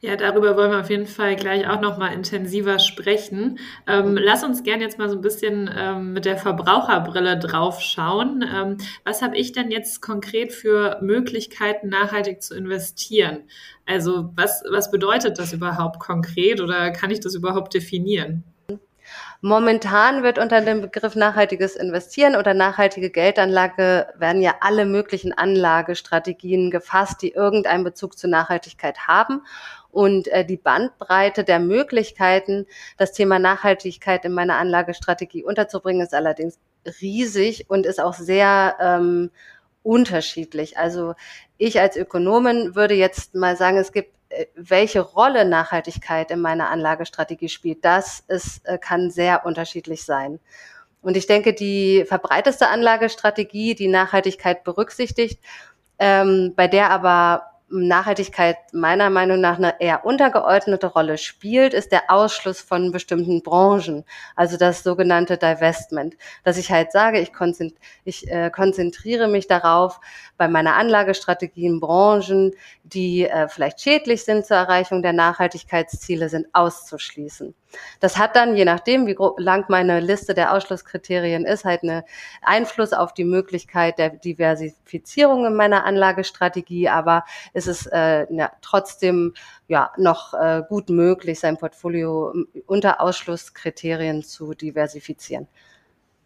Ja, 0.01 0.17
darüber 0.17 0.57
wollen 0.57 0.73
wir 0.73 0.81
auf 0.81 0.91
jeden 0.91 1.07
Fall 1.07 1.37
gleich 1.37 1.67
auch 1.69 1.81
noch 1.81 1.97
mal 1.97 2.13
intensiver 2.13 2.79
sprechen. 2.79 3.59
Ähm, 3.87 4.19
lass 4.21 4.43
uns 4.43 4.63
gerne 4.63 4.83
jetzt 4.83 4.99
mal 4.99 5.09
so 5.09 5.17
ein 5.17 5.21
bisschen 5.21 5.71
ähm, 5.75 6.13
mit 6.13 6.25
der 6.25 6.37
Verbraucherbrille 6.37 7.39
drauf 7.39 7.81
schauen. 7.81 8.45
Ähm, 8.53 8.79
was 9.05 9.23
habe 9.23 9.37
ich 9.37 9.53
denn 9.53 9.71
jetzt 9.71 10.03
konkret 10.03 10.53
für 10.53 10.99
Möglichkeiten, 11.03 11.89
nachhaltig 11.89 12.43
zu 12.43 12.57
investieren? 12.57 13.45
Also 13.87 14.31
was, 14.35 14.63
was 14.71 14.91
bedeutet 14.91 15.39
das 15.39 15.53
überhaupt 15.53 16.01
konkret 16.01 16.61
oder 16.61 16.91
kann 16.91 17.11
ich 17.11 17.21
das 17.21 17.35
überhaupt 17.35 17.73
definieren? 17.75 18.45
Momentan 19.43 20.23
wird 20.23 20.39
unter 20.39 20.61
dem 20.61 20.83
Begriff 20.83 21.17
nachhaltiges 21.17 21.75
Investieren 21.75 22.37
oder 22.37 22.53
nachhaltige 22.53 23.09
Geldanlage 23.09 24.09
werden 24.19 24.43
ja 24.43 24.57
alle 24.61 24.85
möglichen 24.85 25.33
Anlagestrategien 25.33 26.71
gefasst, 26.71 27.23
die 27.23 27.31
irgendeinen 27.31 27.83
Bezug 27.83 28.19
zur 28.19 28.29
Nachhaltigkeit 28.29 29.09
haben. 29.09 29.43
Und 29.91 30.29
äh, 30.29 30.45
die 30.45 30.59
Bandbreite 30.59 31.43
der 31.43 31.59
Möglichkeiten, 31.59 32.67
das 32.99 33.13
Thema 33.13 33.39
Nachhaltigkeit 33.39 34.27
in 34.27 34.33
meiner 34.33 34.59
Anlagestrategie 34.59 35.43
unterzubringen, 35.43 36.03
ist 36.03 36.15
allerdings 36.15 36.59
riesig 37.01 37.71
und 37.71 37.87
ist 37.87 38.01
auch 38.01 38.15
sehr 38.15 38.77
ähm, 38.79 39.31
unterschiedlich. 39.83 40.77
Also 40.77 41.15
ich 41.57 41.81
als 41.81 41.97
Ökonomin 41.97 42.75
würde 42.75 42.95
jetzt 42.95 43.35
mal 43.35 43.57
sagen, 43.57 43.79
es 43.79 43.93
gibt 43.93 44.13
welche 44.55 45.01
Rolle 45.01 45.45
Nachhaltigkeit 45.45 46.31
in 46.31 46.41
meiner 46.41 46.71
Anlagestrategie 46.71 47.49
spielt, 47.49 47.85
das 47.85 48.21
ist, 48.29 48.67
äh, 48.67 48.79
kann 48.79 49.11
sehr 49.11 49.45
unterschiedlich 49.45 50.05
sein. 50.05 50.41
Und 51.03 51.17
ich 51.17 51.27
denke, 51.27 51.55
die 51.55 52.05
verbreiteste 52.07 52.69
Anlagestrategie, 52.69 53.75
die 53.75 53.89
Nachhaltigkeit 53.89 54.65
berücksichtigt, 54.65 55.43
ähm, 55.99 56.53
bei 56.57 56.69
der 56.69 56.91
aber 56.91 57.50
Nachhaltigkeit 57.71 58.57
meiner 58.73 59.11
Meinung 59.11 59.41
nach 59.41 59.59
eine 59.59 59.81
eher 59.81 60.05
untergeordnete 60.05 60.89
Rolle 60.89 61.19
spielt, 61.19 61.73
ist 61.73 61.93
der 61.93 62.11
Ausschluss 62.11 62.61
von 62.61 62.91
bestimmten 62.91 63.43
Branchen, 63.43 64.05
also 64.37 64.57
das 64.57 64.83
sogenannte 64.83 65.37
Divestment, 65.39 66.17
dass 66.45 66.59
ich 66.59 66.71
halt 66.71 66.93
sage, 66.93 67.21
ich, 67.21 67.33
konzentri 67.33 67.79
ich 68.05 68.29
äh, 68.29 68.51
konzentriere 68.51 69.29
mich 69.29 69.47
darauf, 69.47 70.01
bei 70.37 70.49
meiner 70.49 70.75
Anlagestrategie 70.77 71.67
in 71.67 71.81
Branchen, 71.81 72.53
die 72.83 73.29
äh, 73.29 73.49
vielleicht 73.49 73.81
schädlich 73.81 74.25
sind 74.25 74.47
zur 74.47 74.57
Erreichung 74.57 75.03
der 75.03 75.13
Nachhaltigkeitsziele, 75.13 76.29
sind 76.29 76.47
auszuschließen. 76.53 77.55
Das 78.01 78.19
hat 78.19 78.37
dann, 78.37 78.57
je 78.57 78.65
nachdem, 78.65 79.07
wie 79.07 79.17
lang 79.37 79.67
meine 79.69 80.01
Liste 80.01 80.35
der 80.35 80.53
Ausschlusskriterien 80.55 81.45
ist, 81.45 81.65
halt 81.65 81.83
einen 81.83 82.03
Einfluss 82.43 82.93
auf 82.93 83.15
die 83.15 83.25
Möglichkeit 83.25 83.99
der 83.99 84.11
Diversifizierung 84.11 85.47
in 85.47 85.55
meiner 85.55 85.85
Anlagestrategie, 85.85 86.89
aber 86.89 87.25
es 87.53 87.67
ist 87.67 87.87
äh, 87.87 88.27
ja, 88.33 88.53
trotzdem 88.63 89.35
ja 89.69 89.93
noch 89.97 90.35
äh, 90.35 90.63
gut 90.69 90.91
möglich, 90.91 91.41
sein 91.41 91.59
Portfolio 91.59 92.33
unter 92.67 93.01
Ausschlusskriterien 93.01 94.23
zu 94.23 94.55
diversifizieren 94.55 95.49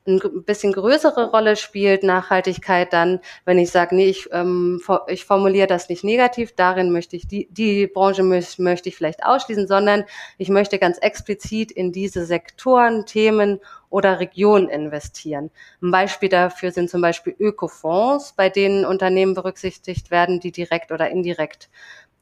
ein 0.06 0.44
bisschen 0.44 0.73
größere 0.73 1.30
Rolle 1.30 1.56
spielt 1.56 2.02
Nachhaltigkeit 2.02 2.92
dann, 2.92 3.20
wenn 3.44 3.58
ich 3.58 3.70
sage, 3.70 3.94
nee, 3.96 4.06
ich, 4.06 4.28
ähm, 4.32 4.82
ich 5.08 5.25
formuliere 5.25 5.66
das 5.66 5.88
nicht 5.88 6.04
negativ, 6.04 6.54
darin 6.54 6.92
möchte 6.92 7.16
ich 7.16 7.26
die, 7.26 7.49
die 7.50 7.87
Branche 7.87 8.23
möchte, 8.23 8.88
ich 8.88 8.96
vielleicht 8.96 9.25
ausschließen, 9.25 9.66
sondern 9.66 10.04
ich 10.37 10.50
möchte 10.50 10.78
ganz 10.78 10.99
explizit 10.99 11.73
in 11.73 11.90
diese 11.90 12.26
Sektoren, 12.26 13.06
Themen 13.06 13.61
oder 13.88 14.20
Regionen 14.20 14.68
investieren. 14.68 15.50
Ein 15.80 15.90
Beispiel 15.90 16.28
dafür 16.28 16.70
sind 16.70 16.90
zum 16.90 17.00
Beispiel 17.00 17.34
Ökofonds, 17.38 18.34
bei 18.34 18.50
denen 18.50 18.84
Unternehmen 18.84 19.34
berücksichtigt 19.34 20.11
werden, 20.11 20.40
die 20.40 20.52
direkt 20.52 20.92
oder 20.92 21.08
indirekt 21.08 21.70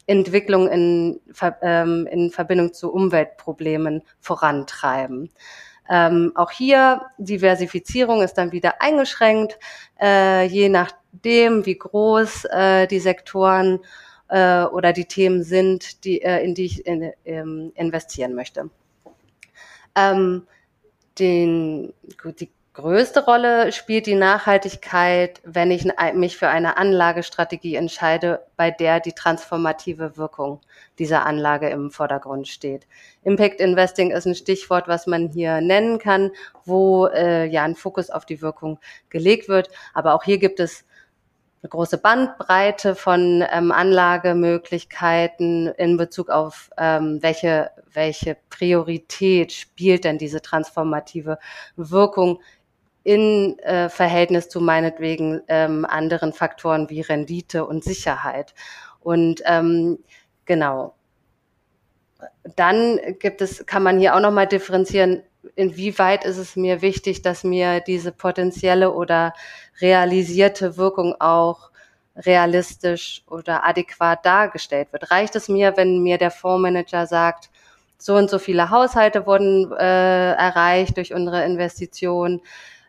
Entwicklung 0.07 0.69
in, 0.69 1.21
ähm, 1.63 2.09
in 2.11 2.31
Verbindung 2.31 2.73
zu 2.73 2.93
Umweltproblemen 2.93 4.03
vorantreiben. 4.21 5.31
Ähm, 5.89 6.33
auch 6.35 6.51
hier 6.51 7.03
Diversifizierung 7.19 8.23
ist 8.23 8.35
dann 8.35 8.53
wieder 8.53 8.81
eingeschränkt, 8.81 9.59
äh, 10.01 10.47
je 10.47 10.69
nachdem, 10.69 11.67
wie 11.67 11.79
groß 11.79 12.47
äh, 12.47 12.87
die 12.87 13.01
Sektoren 13.01 13.81
äh, 14.29 14.65
oder 14.65 14.93
die 14.93 15.05
Themen 15.05 15.43
sind, 15.43 16.05
die, 16.05 16.23
äh, 16.23 16.45
in 16.45 16.55
die 16.55 16.65
ich 16.65 16.87
in, 16.87 17.13
ähm, 17.25 17.73
investieren 17.75 18.35
möchte. 18.35 18.71
Ähm, 19.95 20.47
den, 21.19 21.93
gut, 22.23 22.41
die 22.41 22.51
größte 22.75 23.25
Rolle 23.25 23.71
spielt 23.73 24.07
die 24.07 24.15
Nachhaltigkeit, 24.15 25.41
wenn 25.45 25.71
ich 25.71 25.87
mich 26.15 26.39
für 26.39 26.49
eine 26.49 26.79
Anlagestrategie 26.79 27.77
entscheide, 27.77 28.47
bei 28.57 28.71
der 28.71 29.01
die 29.01 29.13
transformative 29.13 30.17
Wirkung 30.17 30.61
dieser 31.03 31.27
Anlage 31.27 31.69
im 31.69 31.91
Vordergrund 31.91 32.47
steht. 32.47 32.87
Impact 33.25 33.61
Investing 33.61 34.13
ist 34.13 34.25
ein 34.25 34.37
Stichwort, 34.37 34.87
was 34.87 35.09
man 35.09 35.29
hier 35.29 35.61
nennen 35.61 35.99
kann, 35.99 36.31
wo 36.65 37.07
äh, 37.09 37.47
ja 37.47 37.65
ein 37.65 37.75
Fokus 37.75 38.09
auf 38.09 38.25
die 38.25 38.41
Wirkung 38.41 38.79
gelegt 39.11 39.49
wird. 39.49 39.69
Aber 39.95 40.15
auch 40.15 40.23
hier 40.23 40.39
gibt 40.39 40.61
es 40.61 40.85
eine 41.61 41.71
große 41.71 41.99
Bandbreite 41.99 42.95
von 42.95 43.45
ähm, 43.53 43.73
Anlagemöglichkeiten 43.73 45.67
in 45.77 45.97
Bezug 45.97 46.31
auf 46.31 46.71
ähm, 46.79 47.19
welche, 47.21 47.73
welche 47.93 48.37
Priorität 48.49 49.53
spielt 49.53 50.05
denn 50.05 50.19
diese 50.19 50.41
transformative 50.41 51.39
Wirkung 51.75 52.39
in 53.03 53.59
äh, 53.59 53.89
Verhältnis 53.89 54.49
zu 54.49 54.61
meinetwegen 54.61 55.41
ähm, 55.49 55.85
anderen 55.85 56.33
Faktoren 56.33 56.89
wie 56.91 57.01
Rendite 57.01 57.67
und 57.67 57.83
Sicherheit. 57.83 58.55
Und 59.01 59.43
ähm, 59.45 59.99
genau. 60.45 60.95
Dann 62.57 62.99
gibt 63.19 63.41
es, 63.41 63.67
kann 63.67 63.83
man 63.83 63.99
hier 63.99 64.15
auch 64.15 64.21
nochmal 64.21 64.47
differenzieren, 64.47 65.23
inwieweit 65.57 66.25
ist 66.25 66.39
es 66.39 66.57
mir 66.57 66.83
wichtig, 66.83 67.23
dass 67.23 67.45
mir 67.45 67.81
diese 67.81 68.13
potenzielle 68.13 68.93
oder 68.93 69.35
realisierte 69.81 70.77
Wirkung 70.77 71.15
auch 71.21 71.71
realistisch 72.17 73.23
oder 73.29 73.65
adäquat 73.65 74.25
dargestellt 74.25 74.93
wird. 74.93 75.11
Reicht 75.11 75.35
es 75.35 75.49
mir, 75.49 75.77
wenn 75.77 76.03
mir 76.03 76.19
der 76.19 76.31
Fondsmanager 76.31 77.07
sagt, 77.07 77.51
so 77.99 78.17
und 78.17 78.29
so 78.29 78.39
viele 78.39 78.71
Haushalte 78.71 79.27
wurden 79.27 79.73
äh, 79.73 80.33
erreicht 80.33 80.97
durch 80.97 81.15
unsere 81.15 81.45
Investition, 81.45 82.41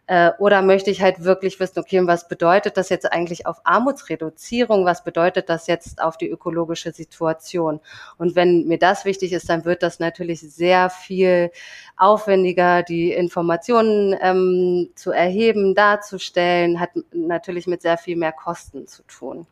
äh, 0.08 0.32
oder 0.38 0.62
möchte 0.62 0.92
ich 0.92 1.02
halt 1.02 1.24
wirklich 1.24 1.60
wissen, 1.60 1.80
okay, 1.80 2.06
was 2.06 2.28
bedeutet 2.28 2.76
das 2.76 2.90
jetzt 2.90 3.12
eigentlich 3.12 3.46
auf 3.46 3.62
Armutsreduzierung? 3.64 4.86
Was 4.86 5.04
bedeutet 5.04 5.48
das 5.48 5.68
jetzt 5.68 6.02
auf 6.02 6.18
die 6.18 6.30
ökologische 6.30 6.92
Situation? 6.92 7.80
Und 8.18 8.36
wenn 8.36 8.68
mir 8.68 8.78
das 8.78 9.06
wichtig 9.06 9.32
ist, 9.32 9.50
dann 9.50 9.64
wird 9.64 9.82
das 9.82 10.00
natürlich 10.00 10.42
sehr 10.42 10.90
viel 10.90 11.52
aufwendiger, 11.96 12.84
die 12.84 13.14
Informationen 13.14 14.16
ähm, 14.22 14.90
zu 14.96 15.12
erheben, 15.12 15.74
darzustellen, 15.74 16.80
hat 16.80 16.92
natürlich 17.14 17.68
mit 17.68 17.82
sehr 17.82 17.98
viel 17.98 18.18
mehr 18.18 18.34
Kosten 18.34 18.88
zu 18.88 19.04
tun. 19.04 19.48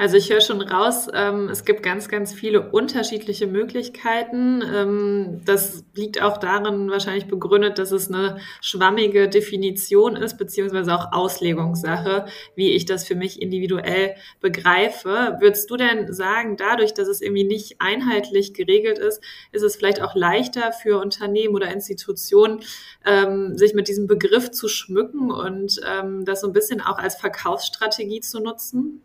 Also 0.00 0.16
ich 0.16 0.30
höre 0.30 0.40
schon 0.40 0.60
raus, 0.60 1.08
ähm, 1.12 1.48
es 1.48 1.64
gibt 1.64 1.82
ganz, 1.82 2.08
ganz 2.08 2.32
viele 2.32 2.70
unterschiedliche 2.70 3.48
Möglichkeiten. 3.48 4.62
Ähm, 4.62 5.40
das 5.44 5.84
liegt 5.92 6.22
auch 6.22 6.36
darin 6.36 6.88
wahrscheinlich 6.88 7.26
begründet, 7.26 7.80
dass 7.80 7.90
es 7.90 8.08
eine 8.08 8.38
schwammige 8.60 9.28
Definition 9.28 10.14
ist, 10.14 10.38
beziehungsweise 10.38 10.94
auch 10.94 11.10
Auslegungssache, 11.10 12.26
wie 12.54 12.70
ich 12.74 12.86
das 12.86 13.08
für 13.08 13.16
mich 13.16 13.42
individuell 13.42 14.14
begreife. 14.40 15.36
Würdest 15.40 15.68
du 15.68 15.76
denn 15.76 16.12
sagen, 16.12 16.56
dadurch, 16.56 16.94
dass 16.94 17.08
es 17.08 17.20
irgendwie 17.20 17.42
nicht 17.42 17.80
einheitlich 17.80 18.54
geregelt 18.54 19.00
ist, 19.00 19.20
ist 19.50 19.62
es 19.62 19.74
vielleicht 19.74 20.00
auch 20.00 20.14
leichter 20.14 20.70
für 20.70 21.00
Unternehmen 21.00 21.56
oder 21.56 21.72
Institutionen, 21.72 22.60
ähm, 23.04 23.58
sich 23.58 23.74
mit 23.74 23.88
diesem 23.88 24.06
Begriff 24.06 24.52
zu 24.52 24.68
schmücken 24.68 25.32
und 25.32 25.80
ähm, 25.84 26.24
das 26.24 26.42
so 26.42 26.46
ein 26.46 26.52
bisschen 26.52 26.80
auch 26.80 26.98
als 26.98 27.16
Verkaufsstrategie 27.16 28.20
zu 28.20 28.38
nutzen? 28.38 29.02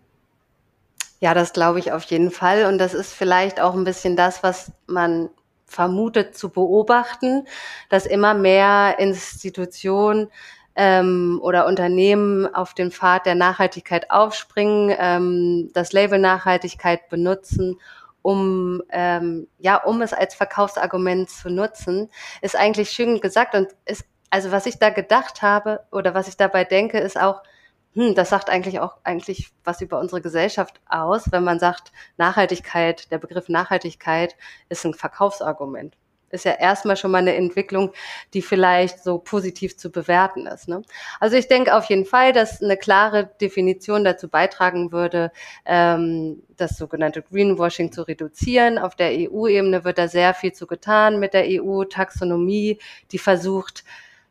Ja, 1.23 1.33
das 1.33 1.53
glaube 1.53 1.79
ich 1.79 1.93
auf 1.93 2.03
jeden 2.03 2.31
Fall. 2.31 2.65
Und 2.65 2.79
das 2.79 2.93
ist 2.93 3.13
vielleicht 3.13 3.61
auch 3.61 3.75
ein 3.75 3.85
bisschen 3.85 4.17
das, 4.17 4.43
was 4.43 4.73
man 4.87 5.29
vermutet 5.65 6.35
zu 6.35 6.49
beobachten, 6.49 7.47
dass 7.87 8.05
immer 8.05 8.33
mehr 8.33 8.95
Institutionen 8.99 10.29
ähm, 10.75 11.39
oder 11.41 11.65
Unternehmen 11.65 12.53
auf 12.53 12.73
den 12.73 12.91
Pfad 12.91 13.25
der 13.25 13.35
Nachhaltigkeit 13.35 14.11
aufspringen, 14.11 14.93
ähm, 14.99 15.69
das 15.73 15.93
Label 15.93 16.19
Nachhaltigkeit 16.19 17.07
benutzen, 17.07 17.79
um 18.21 18.83
ähm, 18.89 19.47
ja, 19.59 19.77
um 19.77 20.01
es 20.01 20.11
als 20.11 20.35
Verkaufsargument 20.35 21.29
zu 21.29 21.49
nutzen, 21.49 22.09
ist 22.41 22.57
eigentlich 22.57 22.89
schön 22.89 23.21
gesagt 23.21 23.55
und 23.55 23.69
ist 23.85 24.03
also 24.29 24.51
was 24.51 24.65
ich 24.65 24.77
da 24.77 24.89
gedacht 24.89 25.41
habe 25.41 25.85
oder 25.89 26.13
was 26.13 26.27
ich 26.27 26.35
dabei 26.35 26.65
denke, 26.65 26.99
ist 26.99 27.17
auch 27.17 27.43
hm, 27.93 28.15
das 28.15 28.29
sagt 28.29 28.49
eigentlich 28.49 28.79
auch 28.79 28.97
eigentlich 29.03 29.51
was 29.63 29.81
über 29.81 29.99
unsere 29.99 30.21
Gesellschaft 30.21 30.81
aus, 30.87 31.31
wenn 31.31 31.43
man 31.43 31.59
sagt, 31.59 31.91
Nachhaltigkeit, 32.17 33.11
der 33.11 33.19
Begriff 33.19 33.49
Nachhaltigkeit 33.49 34.35
ist 34.69 34.85
ein 34.85 34.93
Verkaufsargument 34.93 35.95
ist 36.33 36.45
ja 36.45 36.53
erstmal 36.53 36.97
schon 36.97 37.11
mal 37.11 37.19
eine 37.19 37.35
Entwicklung, 37.35 37.93
die 38.33 38.41
vielleicht 38.41 39.03
so 39.03 39.19
positiv 39.19 39.77
zu 39.77 39.91
bewerten 39.91 40.47
ist. 40.47 40.67
Ne? 40.67 40.81
Also 41.19 41.37
ich 41.37 41.47
denke 41.47 41.75
auf 41.75 41.85
jeden 41.85 42.05
Fall, 42.05 42.33
dass 42.33 42.61
eine 42.61 42.75
klare 42.75 43.29
Definition 43.39 44.03
dazu 44.03 44.27
beitragen 44.27 44.91
würde, 44.91 45.31
ähm, 45.65 46.41
das 46.57 46.77
sogenannte 46.77 47.21
Greenwashing 47.21 47.91
zu 47.91 48.01
reduzieren. 48.01 48.79
Auf 48.79 48.95
der 48.95 49.11
EU-Ebene 49.11 49.83
wird 49.83 49.97
da 49.97 50.07
sehr 50.07 50.33
viel 50.33 50.53
zu 50.53 50.65
getan 50.65 51.19
mit 51.19 51.33
der 51.33 51.45
EU-Taxonomie, 51.47 52.79
die 53.11 53.19
versucht, 53.19 53.83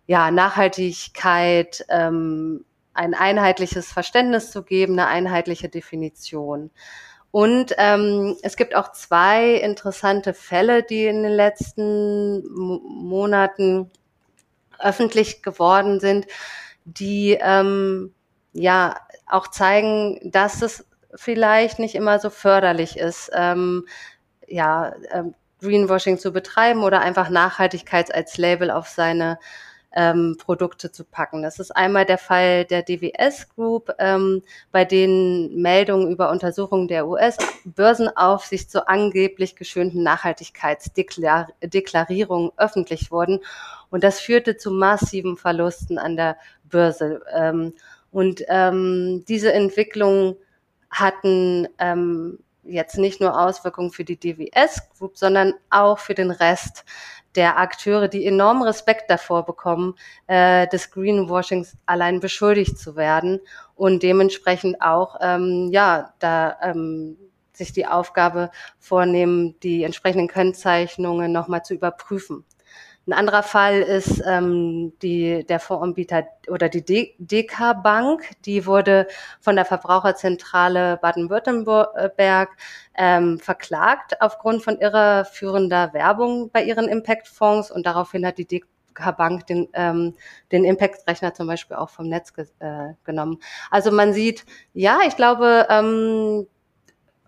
ja, 0.07 0.33
Nachhaltigkeit, 0.33 1.87
ähm, 1.89 2.65
ein 2.95 3.15
einheitliches 3.15 3.93
Verständnis 3.93 4.51
zu 4.51 4.63
geben, 4.63 4.99
eine 4.99 5.09
einheitliche 5.09 5.69
Definition. 5.69 6.71
Und 7.31 7.75
ähm, 7.79 8.37
es 8.43 8.57
gibt 8.57 8.75
auch 8.75 8.93
zwei 8.93 9.55
interessante 9.55 10.35
Fälle, 10.35 10.83
die 10.83 11.07
in 11.07 11.23
den 11.23 11.33
letzten 11.33 12.47
Monaten 12.53 13.91
öffentlich 14.79 15.43
geworden 15.43 15.99
sind, 15.99 16.27
die 16.85 17.39
ähm, 17.41 18.15
ja 18.53 18.97
auch 19.27 19.49
zeigen, 19.49 20.21
dass 20.31 20.61
es 20.61 20.85
vielleicht 21.15 21.79
nicht 21.79 21.95
immer 21.95 22.19
so 22.19 22.29
förderlich 22.29 22.99
ist, 22.99 23.31
ähm, 23.35 23.87
ja, 24.47 24.93
ähm, 25.11 25.35
Greenwashing 25.63 26.19
zu 26.19 26.33
betreiben 26.33 26.83
oder 26.83 27.01
einfach 27.01 27.31
Nachhaltigkeit 27.31 28.15
als 28.15 28.37
Label 28.37 28.71
auf 28.71 28.89
seine 28.89 29.39
ähm, 29.95 30.37
Produkte 30.39 30.93
zu 30.93 31.05
packen. 31.05 31.43
Das 31.43 31.59
ist 31.59 31.71
einmal 31.71 32.07
der 32.07 32.19
Fall 32.19 32.65
der 32.65 32.83
DWS 32.83 33.49
Group, 33.55 33.91
ähm, 33.99 34.43
bei 34.71 34.85
denen 34.85 35.61
Meldungen 35.61 36.11
über 36.11 36.31
Untersuchungen 36.31 36.87
der 36.89 37.07
US-Börsenaufsicht 37.07 38.71
zu 38.71 38.89
angeblich 38.89 39.57
geschönten 39.57 40.03
Nachhaltigkeitsdeklarierungen 40.03 42.53
öffentlich 42.57 43.11
wurden. 43.11 43.41
Und 43.91 44.05
das 44.05 44.21
führte 44.21 44.57
zu 44.57 44.71
massiven 44.71 45.37
Verlusten 45.37 45.99
an 45.99 46.17
der 46.17 46.39
Börse. 46.65 47.21
Ähm, 47.33 47.75
und 48.11 48.43
ähm, 48.49 49.25
diese 49.29 49.53
Entwicklung 49.53 50.37
hatten 50.91 51.69
ähm, 51.79 52.39
jetzt 52.65 52.99
nicht 52.99 53.21
nur 53.21 53.41
Auswirkungen 53.41 53.91
für 53.91 54.05
die 54.05 54.19
DWS 54.19 54.91
Group, 54.97 55.17
sondern 55.17 55.55
auch 55.71 55.99
für 55.99 56.15
den 56.15 56.31
Rest 56.31 56.85
der 57.35 57.59
Akteure, 57.59 58.09
die 58.09 58.27
enormen 58.27 58.63
Respekt 58.63 59.11
davor 59.11 59.45
bekommen, 59.45 59.95
äh, 60.27 60.67
des 60.69 60.91
Greenwashings 60.91 61.77
allein 61.87 62.21
beschuldigt 62.21 62.79
zu 62.79 62.97
werden 62.97 63.41
und 63.75 64.03
dementsprechend 64.03 64.81
auch 64.83 65.17
ähm, 65.21 65.69
ja 65.73 66.13
da 66.19 66.57
ähm, 66.63 67.17
sich 67.53 67.73
die 67.73 67.87
Aufgabe 67.87 68.51
vornehmen, 68.79 69.59
die 69.61 69.85
entsprechenden 69.85 70.29
Kennzeichnungen 70.29 71.33
nochmal 71.33 71.65
zu 71.65 71.75
überprüfen. 71.75 72.45
Ein 73.05 73.15
anderer 73.15 73.43
Fall 73.43 73.81
ist 73.81 74.23
ähm, 74.25 74.93
die, 75.03 75.45
der 75.45 75.59
Fondsanbieter 75.59 76.25
oder 76.49 76.69
die 76.69 76.85
DK 77.19 77.83
Bank. 77.83 78.31
Die 78.45 78.65
wurde 78.65 79.09
von 79.41 79.57
der 79.57 79.65
Verbraucherzentrale 79.65 80.99
Baden-Württemberg 81.03 82.51
ähm, 82.95 83.41
verklagt 83.41 84.21
aufgrund 84.21 84.63
von 84.63 84.79
irreführender 84.79 85.93
Werbung 85.93 86.51
bei 86.53 86.63
ihren 86.63 86.87
Impact-Fonds 86.87 87.73
und 87.73 87.87
daraufhin 87.87 88.25
hat 88.25 88.39
die 88.39 88.47
DK 88.47 89.17
Bank 89.17 89.49
den, 89.49 89.69
ähm, 89.73 90.15
den 90.53 90.65
Impact-Rechner 90.65 91.35
zum 91.35 91.49
Beispiel 91.49 91.77
auch 91.77 91.91
vom 91.91 92.09
Netz 92.09 92.33
äh, 92.61 92.95
genommen. 93.03 93.41
Also 93.73 93.91
man 93.91 94.13
sieht, 94.13 94.45
ja, 94.75 95.01
ich 95.09 95.17
glaube, 95.17 95.67
ähm, 95.71 96.47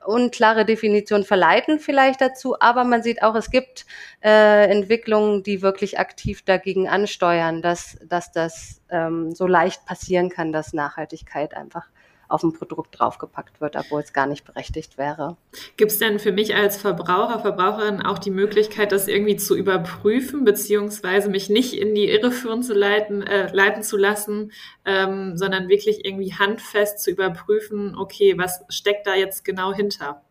unklare 0.04 0.64
Definitionen 0.64 1.25
verleiten 1.25 1.78
vielleicht 1.78 2.20
dazu, 2.20 2.56
aber 2.61 2.84
man 2.84 3.02
sieht 3.02 3.23
auch, 3.23 3.34
es 3.34 3.50
gibt 3.50 3.87
äh, 4.23 4.70
Entwicklungen, 4.70 5.42
die 5.42 5.62
wirklich 5.62 5.99
aktiv 5.99 6.42
dagegen 6.42 6.88
ansteuern, 6.88 7.62
dass, 7.62 7.99
dass 8.04 8.32
das 8.32 8.82
ähm, 8.90 9.32
so 9.32 9.46
leicht 9.46 9.85
passieren 9.87 10.28
kann, 10.28 10.52
dass 10.52 10.72
Nachhaltigkeit 10.72 11.55
einfach 11.55 11.88
auf 12.28 12.42
ein 12.42 12.52
Produkt 12.52 12.98
draufgepackt 12.98 13.60
wird, 13.60 13.76
obwohl 13.76 14.00
es 14.00 14.12
gar 14.12 14.26
nicht 14.26 14.44
berechtigt 14.44 14.98
wäre. 14.98 15.37
Gibt 15.76 15.92
es 15.92 15.98
denn 15.98 16.18
für 16.18 16.32
mich 16.32 16.54
als 16.54 16.76
Verbraucher, 16.76 17.40
Verbraucherin 17.40 18.02
auch 18.02 18.18
die 18.18 18.30
Möglichkeit, 18.30 18.92
das 18.92 19.08
irgendwie 19.08 19.37
zu 19.37 19.56
überprüfen, 19.56 20.44
beziehungsweise 20.44 21.28
mich 21.28 21.48
nicht 21.50 21.74
in 21.74 21.94
die 21.94 22.08
Irre 22.08 22.30
führen 22.30 22.62
zu 22.62 22.74
leiten, 22.74 23.22
äh, 23.22 23.52
leiten 23.52 23.82
zu 23.82 23.96
lassen, 23.96 24.52
ähm, 24.84 25.37
sondern 25.37 25.68
wirklich 25.68 26.04
irgendwie 26.04 26.34
handfest 26.34 27.00
zu 27.00 27.10
überprüfen, 27.10 27.96
okay, 27.96 28.34
was 28.37 28.64
steckt 28.68 29.06
da 29.06 29.14
jetzt 29.14 29.44
genau 29.44 29.72
hinter? 29.72 30.22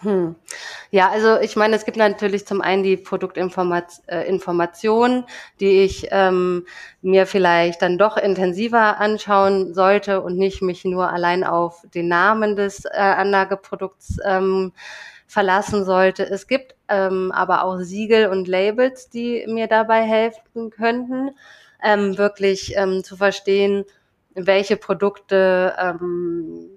Hm. 0.00 0.34
Ja, 0.90 1.08
also 1.10 1.38
ich 1.40 1.56
meine, 1.56 1.76
es 1.76 1.84
gibt 1.84 1.96
natürlich 1.96 2.46
zum 2.46 2.60
einen 2.60 2.82
die 2.82 2.96
Produktinformation, 2.96 5.18
äh, 5.20 5.22
die 5.60 5.82
ich 5.82 6.08
ähm, 6.10 6.66
mir 7.00 7.26
vielleicht 7.26 7.80
dann 7.80 7.96
doch 7.96 8.16
intensiver 8.16 8.98
anschauen 8.98 9.72
sollte 9.72 10.20
und 10.20 10.36
nicht 10.36 10.62
mich 10.62 10.84
nur 10.84 11.10
allein 11.10 11.44
auf 11.44 11.82
den 11.94 12.08
Namen 12.08 12.56
des 12.56 12.84
äh, 12.84 12.90
Anlageprodukts 12.98 14.18
ähm, 14.24 14.72
verlassen 15.26 15.84
sollte. 15.84 16.28
Es 16.28 16.48
gibt 16.48 16.74
ähm, 16.88 17.30
aber 17.32 17.64
auch 17.64 17.78
Siegel 17.80 18.26
und 18.28 18.48
Labels, 18.48 19.08
die 19.10 19.44
mir 19.48 19.68
dabei 19.68 20.02
helfen 20.02 20.70
könnten, 20.70 21.30
ähm, 21.82 22.18
wirklich 22.18 22.74
ähm, 22.76 23.04
zu 23.04 23.16
verstehen, 23.16 23.84
welche 24.34 24.76
Produkte 24.76 25.74
ähm, 25.78 26.68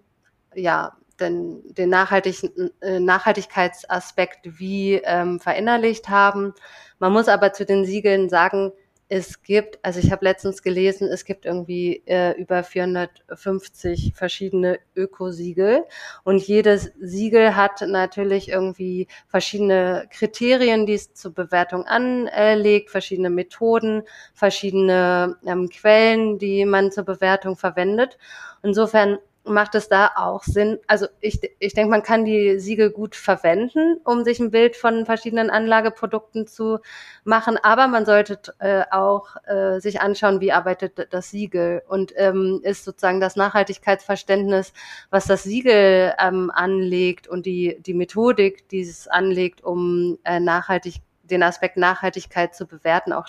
ja 0.55 0.93
den, 1.19 1.61
den 1.73 1.89
nachhaltigen, 1.89 2.71
äh, 2.81 2.99
Nachhaltigkeitsaspekt 2.99 4.59
wie 4.59 4.95
ähm, 5.03 5.39
verinnerlicht 5.39 6.09
haben. 6.09 6.53
Man 6.99 7.13
muss 7.13 7.27
aber 7.27 7.53
zu 7.53 7.65
den 7.65 7.85
Siegeln 7.85 8.29
sagen, 8.29 8.71
es 9.09 9.41
gibt, 9.41 9.79
also 9.83 9.99
ich 9.99 10.11
habe 10.11 10.25
letztens 10.25 10.61
gelesen, 10.61 11.07
es 11.07 11.23
gibt 11.23 11.45
irgendwie 11.45 12.03
äh, 12.05 12.31
über 12.33 12.63
450 12.63 14.13
verschiedene 14.13 14.79
Ökosiegel 14.95 15.85
und 16.25 16.45
jedes 16.45 16.91
Siegel 16.99 17.55
hat 17.55 17.81
natürlich 17.87 18.49
irgendwie 18.49 19.07
verschiedene 19.27 20.09
Kriterien, 20.11 20.85
die 20.85 20.95
es 20.95 21.13
zur 21.13 21.33
Bewertung 21.33 21.85
anlegt, 21.85 22.89
verschiedene 22.89 23.29
Methoden, 23.29 24.03
verschiedene 24.33 25.37
ähm, 25.45 25.69
Quellen, 25.69 26.37
die 26.37 26.65
man 26.65 26.91
zur 26.91 27.05
Bewertung 27.05 27.55
verwendet. 27.55 28.17
Insofern 28.61 29.19
macht 29.47 29.75
es 29.75 29.89
da 29.89 30.11
auch 30.15 30.43
Sinn. 30.43 30.79
Also 30.87 31.07
ich, 31.19 31.39
ich 31.59 31.73
denke, 31.73 31.89
man 31.89 32.03
kann 32.03 32.25
die 32.25 32.59
Siegel 32.59 32.91
gut 32.91 33.15
verwenden, 33.15 33.99
um 34.03 34.23
sich 34.23 34.39
ein 34.39 34.51
Bild 34.51 34.75
von 34.75 35.05
verschiedenen 35.05 35.49
Anlageprodukten 35.49 36.47
zu 36.47 36.79
machen, 37.23 37.57
aber 37.61 37.87
man 37.87 38.05
sollte 38.05 38.39
äh, 38.59 38.83
auch 38.91 39.35
äh, 39.45 39.79
sich 39.79 40.01
anschauen, 40.01 40.41
wie 40.41 40.51
arbeitet 40.51 41.13
das 41.13 41.29
Siegel 41.29 41.81
und 41.87 42.13
ähm, 42.15 42.59
ist 42.63 42.85
sozusagen 42.85 43.19
das 43.19 43.35
Nachhaltigkeitsverständnis, 43.35 44.73
was 45.09 45.25
das 45.25 45.43
Siegel 45.43 46.13
ähm, 46.19 46.51
anlegt 46.53 47.27
und 47.27 47.45
die, 47.45 47.77
die 47.81 47.93
Methodik, 47.93 48.69
die 48.69 48.81
es 48.81 49.07
anlegt, 49.07 49.63
um 49.63 50.17
äh, 50.23 50.39
nachhaltig 50.39 51.01
den 51.23 51.43
Aspekt 51.43 51.77
Nachhaltigkeit 51.77 52.55
zu 52.55 52.65
bewerten, 52.65 53.13
auch 53.13 53.27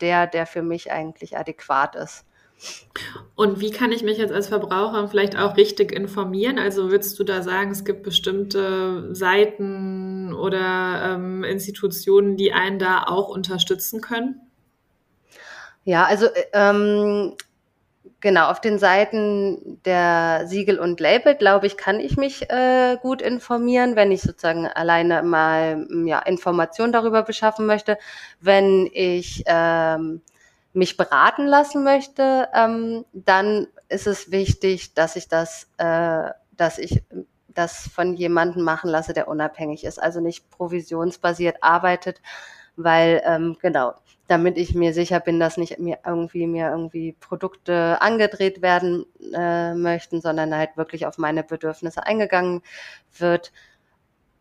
der, 0.00 0.26
der 0.26 0.46
für 0.46 0.62
mich 0.62 0.92
eigentlich 0.92 1.36
adäquat 1.36 1.96
ist. 1.96 2.24
Und 3.34 3.60
wie 3.60 3.70
kann 3.70 3.92
ich 3.92 4.02
mich 4.02 4.18
jetzt 4.18 4.32
als 4.32 4.48
Verbraucher 4.48 5.08
vielleicht 5.08 5.36
auch 5.36 5.56
richtig 5.56 5.92
informieren? 5.92 6.58
Also 6.58 6.90
würdest 6.90 7.18
du 7.18 7.24
da 7.24 7.42
sagen, 7.42 7.70
es 7.70 7.84
gibt 7.84 8.02
bestimmte 8.02 9.14
Seiten 9.14 10.34
oder 10.34 11.14
ähm, 11.14 11.42
Institutionen, 11.42 12.36
die 12.36 12.52
einen 12.52 12.78
da 12.78 13.04
auch 13.04 13.28
unterstützen 13.28 14.00
können? 14.00 14.40
Ja, 15.84 16.04
also 16.04 16.28
ähm, 16.52 17.34
genau, 18.20 18.48
auf 18.48 18.60
den 18.60 18.78
Seiten 18.78 19.80
der 19.84 20.46
Siegel 20.46 20.78
und 20.78 21.00
Label, 21.00 21.34
glaube 21.34 21.66
ich, 21.66 21.76
kann 21.76 21.98
ich 21.98 22.16
mich 22.16 22.48
äh, 22.50 22.96
gut 23.02 23.20
informieren, 23.20 23.96
wenn 23.96 24.12
ich 24.12 24.22
sozusagen 24.22 24.66
alleine 24.66 25.22
mal 25.22 25.86
ja, 26.04 26.20
Informationen 26.20 26.92
darüber 26.92 27.22
beschaffen 27.22 27.66
möchte. 27.66 27.98
Wenn 28.40 28.88
ich 28.92 29.42
ähm, 29.46 30.20
mich 30.72 30.96
beraten 30.96 31.46
lassen 31.46 31.84
möchte, 31.84 32.48
ähm, 32.54 33.04
dann 33.12 33.68
ist 33.88 34.06
es 34.06 34.30
wichtig, 34.30 34.94
dass 34.94 35.16
ich 35.16 35.28
das, 35.28 35.68
äh, 35.78 36.30
dass 36.56 36.78
ich 36.78 37.02
das 37.48 37.88
von 37.88 38.14
jemandem 38.14 38.62
machen 38.62 38.90
lasse, 38.90 39.12
der 39.12 39.28
unabhängig 39.28 39.84
ist, 39.84 40.02
also 40.02 40.20
nicht 40.20 40.50
provisionsbasiert 40.50 41.62
arbeitet, 41.62 42.22
weil 42.76 43.22
ähm, 43.26 43.58
genau, 43.60 43.94
damit 44.28 44.56
ich 44.56 44.74
mir 44.74 44.94
sicher 44.94 45.20
bin, 45.20 45.38
dass 45.38 45.58
nicht 45.58 45.78
mir 45.78 45.98
irgendwie 46.06 46.46
mir 46.46 46.70
irgendwie 46.70 47.12
Produkte 47.20 48.00
angedreht 48.00 48.62
werden 48.62 49.04
äh, 49.34 49.74
möchten, 49.74 50.22
sondern 50.22 50.56
halt 50.56 50.76
wirklich 50.76 51.04
auf 51.06 51.18
meine 51.18 51.42
Bedürfnisse 51.42 52.06
eingegangen 52.06 52.62
wird 53.18 53.52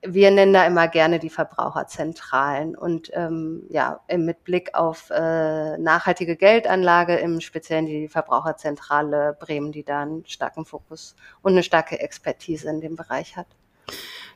wir 0.03 0.31
nennen 0.31 0.53
da 0.53 0.65
immer 0.65 0.87
gerne 0.87 1.19
die 1.19 1.29
Verbraucherzentralen 1.29 2.75
und 2.75 3.11
ähm, 3.13 3.63
ja, 3.69 4.01
mit 4.15 4.43
Blick 4.43 4.73
auf 4.73 5.11
äh, 5.11 5.77
nachhaltige 5.77 6.35
Geldanlage, 6.35 7.15
im 7.17 7.39
Speziellen 7.39 7.85
die 7.85 8.07
Verbraucherzentrale 8.07 9.37
Bremen, 9.39 9.71
die 9.71 9.83
da 9.83 10.01
einen 10.01 10.25
starken 10.25 10.65
Fokus 10.65 11.15
und 11.43 11.51
eine 11.51 11.63
starke 11.63 11.99
Expertise 11.99 12.69
in 12.69 12.81
dem 12.81 12.95
Bereich 12.95 13.37
hat. 13.37 13.47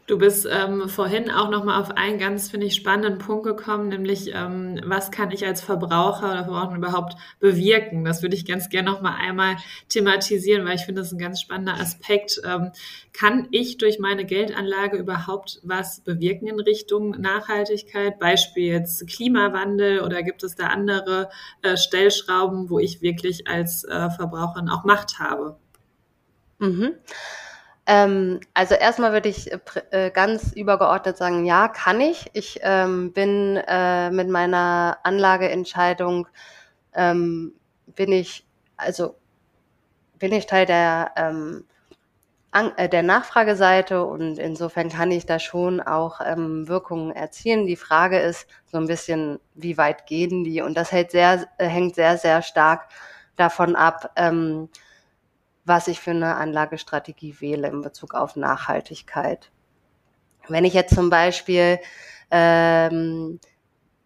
Du 0.08 0.20
bist 0.20 0.48
ähm, 0.48 0.88
vorhin 0.88 1.32
auch 1.32 1.50
noch 1.50 1.64
mal 1.64 1.82
auf 1.82 1.90
einen 1.98 2.20
ganz, 2.20 2.52
finde 2.52 2.68
ich, 2.68 2.76
spannenden 2.76 3.18
Punkt 3.18 3.44
gekommen, 3.44 3.90
nämlich 3.90 4.32
ähm, 4.36 4.80
was 4.86 5.10
kann 5.10 5.32
ich 5.32 5.44
als 5.48 5.62
Verbraucher 5.62 6.32
oder 6.32 6.44
Verbraucherin 6.44 6.78
überhaupt 6.78 7.16
bewirken? 7.40 8.06
Das 8.06 8.22
würde 8.22 8.36
ich 8.36 8.46
ganz 8.46 8.70
gerne 8.70 8.92
noch 8.92 9.02
mal 9.02 9.16
einmal 9.16 9.56
thematisieren, 9.90 10.64
weil 10.64 10.76
ich 10.76 10.86
finde, 10.86 11.02
das 11.02 11.08
ist 11.08 11.14
ein 11.14 11.20
ganz 11.20 11.42
spannender 11.42 11.80
Aspekt. 11.80 12.40
Ähm, 12.46 12.72
kann 13.14 13.48
ich 13.50 13.80
durch 13.80 13.98
meine 13.98 14.26
Geldanlage 14.26 14.98
überhaupt 14.98 15.60
was 15.64 16.02
bewirken 16.02 16.46
in 16.46 16.60
Richtung 16.60 17.20
Nachhaltigkeit? 17.20 18.20
Beispiel 18.20 18.74
jetzt 18.74 19.08
Klimawandel 19.08 20.02
oder 20.02 20.22
gibt 20.22 20.44
es 20.44 20.54
da 20.54 20.68
andere 20.68 21.30
äh, 21.64 21.78
Stellschrauben, 21.78 22.70
wo 22.70 22.78
ich 22.78 23.02
wirklich 23.02 23.48
als 23.48 23.84
äh, 23.86 24.12
Verbraucherin 24.12 24.70
auch 24.70 24.84
Macht 24.84 25.18
habe? 25.18 25.58
Mhm. 26.60 26.94
Ähm, 27.88 28.40
also 28.54 28.76
erstmal 28.76 29.14
würde 29.14 29.30
ich 29.30 29.52
äh, 29.52 29.60
äh, 29.92 30.12
ganz 30.12 30.52
übergeordnet 30.54 31.18
sagen, 31.18 31.46
ja, 31.46 31.68
kann 31.68 32.02
ich. 32.02 32.30
Ich 32.34 32.60
ähm, 32.64 33.14
bin 33.14 33.58
äh, 33.58 34.10
mit 34.12 34.30
meiner 34.30 34.98
Anlageentscheidung 35.04 36.28
ähm, 36.94 37.54
bin 37.88 38.12
ich 38.12 38.46
also 38.78 39.16
bin 40.20 40.34
ich 40.34 40.48
Teil 40.48 40.66
der 40.66 41.12
ähm, 41.16 41.66
äh, 42.78 42.88
der 42.88 43.04
Nachfrageseite 43.04 44.06
und 44.06 44.40
insofern 44.40 44.90
kann 44.90 45.12
ich 45.12 45.26
da 45.26 45.40
schon 45.40 45.82
auch 45.82 46.22
ähm, 46.26 46.68
Wirkungen 46.70 47.12
erzielen. 47.12 47.66
Die 47.68 47.76
Frage 47.76 48.18
ist 48.20 48.48
so 48.66 48.78
ein 48.78 48.88
bisschen, 48.88 49.40
wie 49.56 49.78
weit 49.78 50.06
gehen 50.08 50.46
die? 50.46 50.62
Und 50.62 50.78
das 50.78 50.92
hält 50.94 51.12
sehr, 51.12 51.48
äh, 51.58 51.68
hängt 51.68 51.96
sehr, 51.96 52.18
sehr 52.18 52.42
stark 52.42 52.88
davon 53.36 53.76
ab, 53.76 54.12
ähm, 54.16 54.70
was 55.66 55.88
ich 55.88 56.00
für 56.00 56.12
eine 56.12 56.36
Anlagestrategie 56.36 57.38
wähle 57.40 57.68
in 57.68 57.82
Bezug 57.82 58.14
auf 58.14 58.36
Nachhaltigkeit. 58.36 59.52
Wenn 60.48 60.64
ich 60.64 60.74
jetzt 60.74 60.94
zum 60.94 61.10
Beispiel 61.10 61.80
ähm, 62.30 63.40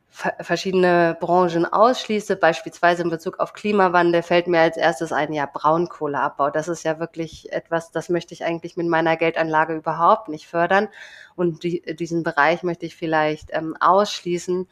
verschiedene 0.10 1.18
Branchen 1.20 1.66
ausschließe, 1.66 2.36
beispielsweise 2.36 3.04
in 3.04 3.10
Bezug 3.10 3.40
auf 3.40 3.54
Klimawandel, 3.54 4.22
fällt 4.22 4.48
mir 4.48 4.62
als 4.62 4.76
erstes 4.76 5.12
ein, 5.12 5.34
ja, 5.34 5.46
Braunkohleabbau. 5.46 6.50
Das 6.50 6.68
ist 6.68 6.84
ja 6.84 7.00
wirklich 7.00 7.52
etwas, 7.54 7.92
das 7.92 8.10
möchte 8.10 8.34
ich 8.34 8.44
eigentlich 8.44 8.76
mit 8.76 8.88
meiner 8.88 9.16
Geldanlage 9.16 9.76
überhaupt 9.76 10.28
nicht 10.28 10.48
fördern. 10.48 10.90
Und 11.36 11.64
die, 11.64 11.82
diesen 11.96 12.24
Bereich 12.24 12.64
möchte 12.64 12.86
ich 12.86 12.96
vielleicht 12.96 13.50
ähm, 13.52 13.76
ausschließen 13.80 14.68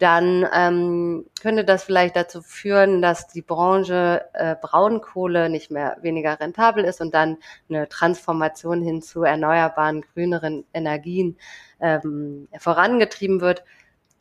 dann 0.00 0.48
ähm, 0.52 1.26
könnte 1.40 1.64
das 1.64 1.84
vielleicht 1.84 2.16
dazu 2.16 2.42
führen, 2.42 3.02
dass 3.02 3.28
die 3.28 3.42
Branche 3.42 4.24
äh, 4.32 4.56
Braunkohle 4.60 5.50
nicht 5.50 5.70
mehr 5.70 5.98
weniger 6.00 6.40
rentabel 6.40 6.84
ist 6.84 7.00
und 7.00 7.14
dann 7.14 7.36
eine 7.68 7.88
Transformation 7.88 8.82
hin 8.82 9.02
zu 9.02 9.22
erneuerbaren, 9.22 10.00
grüneren 10.00 10.64
Energien 10.72 11.38
ähm, 11.80 12.48
vorangetrieben 12.58 13.40
wird. 13.40 13.64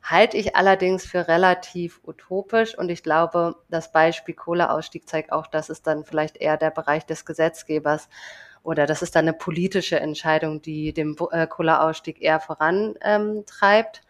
Halte 0.03 0.37
ich 0.37 0.55
allerdings 0.55 1.05
für 1.05 1.27
relativ 1.27 1.99
utopisch 2.03 2.77
und 2.77 2.89
ich 2.89 3.03
glaube, 3.03 3.55
das 3.69 3.91
Beispiel 3.91 4.35
Kohleausstieg 4.35 5.07
zeigt 5.07 5.31
auch, 5.31 5.47
dass 5.47 5.69
es 5.69 5.81
dann 5.81 6.03
vielleicht 6.05 6.37
eher 6.37 6.57
der 6.57 6.71
Bereich 6.71 7.05
des 7.05 7.25
Gesetzgebers 7.25 8.09
oder 8.63 8.85
das 8.85 9.01
ist 9.01 9.15
dann 9.15 9.25
eine 9.25 9.33
politische 9.33 9.99
Entscheidung, 9.99 10.61
die 10.61 10.93
den 10.93 11.15
äh, 11.31 11.47
Kohleausstieg 11.47 12.21
eher 12.21 12.39
vorantreibt. 12.39 14.01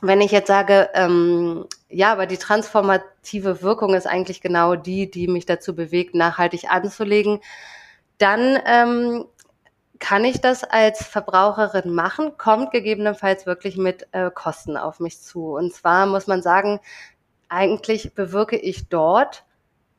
Wenn 0.00 0.20
ich 0.20 0.32
jetzt 0.32 0.48
sage, 0.48 0.90
ähm, 0.94 1.66
ja, 1.88 2.12
aber 2.12 2.26
die 2.26 2.36
transformative 2.36 3.62
Wirkung 3.62 3.94
ist 3.94 4.06
eigentlich 4.06 4.40
genau 4.40 4.74
die, 4.76 5.10
die 5.10 5.28
mich 5.28 5.46
dazu 5.46 5.74
bewegt, 5.74 6.14
nachhaltig 6.14 6.70
anzulegen, 6.70 7.40
dann 8.18 8.58
ähm, 8.66 9.24
kann 9.98 10.24
ich 10.24 10.40
das 10.40 10.64
als 10.64 11.04
Verbraucherin 11.04 11.94
machen, 11.94 12.36
kommt 12.36 12.72
gegebenenfalls 12.72 13.46
wirklich 13.46 13.76
mit 13.76 14.08
äh, 14.12 14.30
Kosten 14.30 14.76
auf 14.76 15.00
mich 15.00 15.20
zu. 15.20 15.54
Und 15.54 15.72
zwar 15.72 16.06
muss 16.06 16.26
man 16.26 16.42
sagen, 16.42 16.80
eigentlich 17.48 18.14
bewirke 18.14 18.56
ich 18.56 18.88
dort 18.88 19.44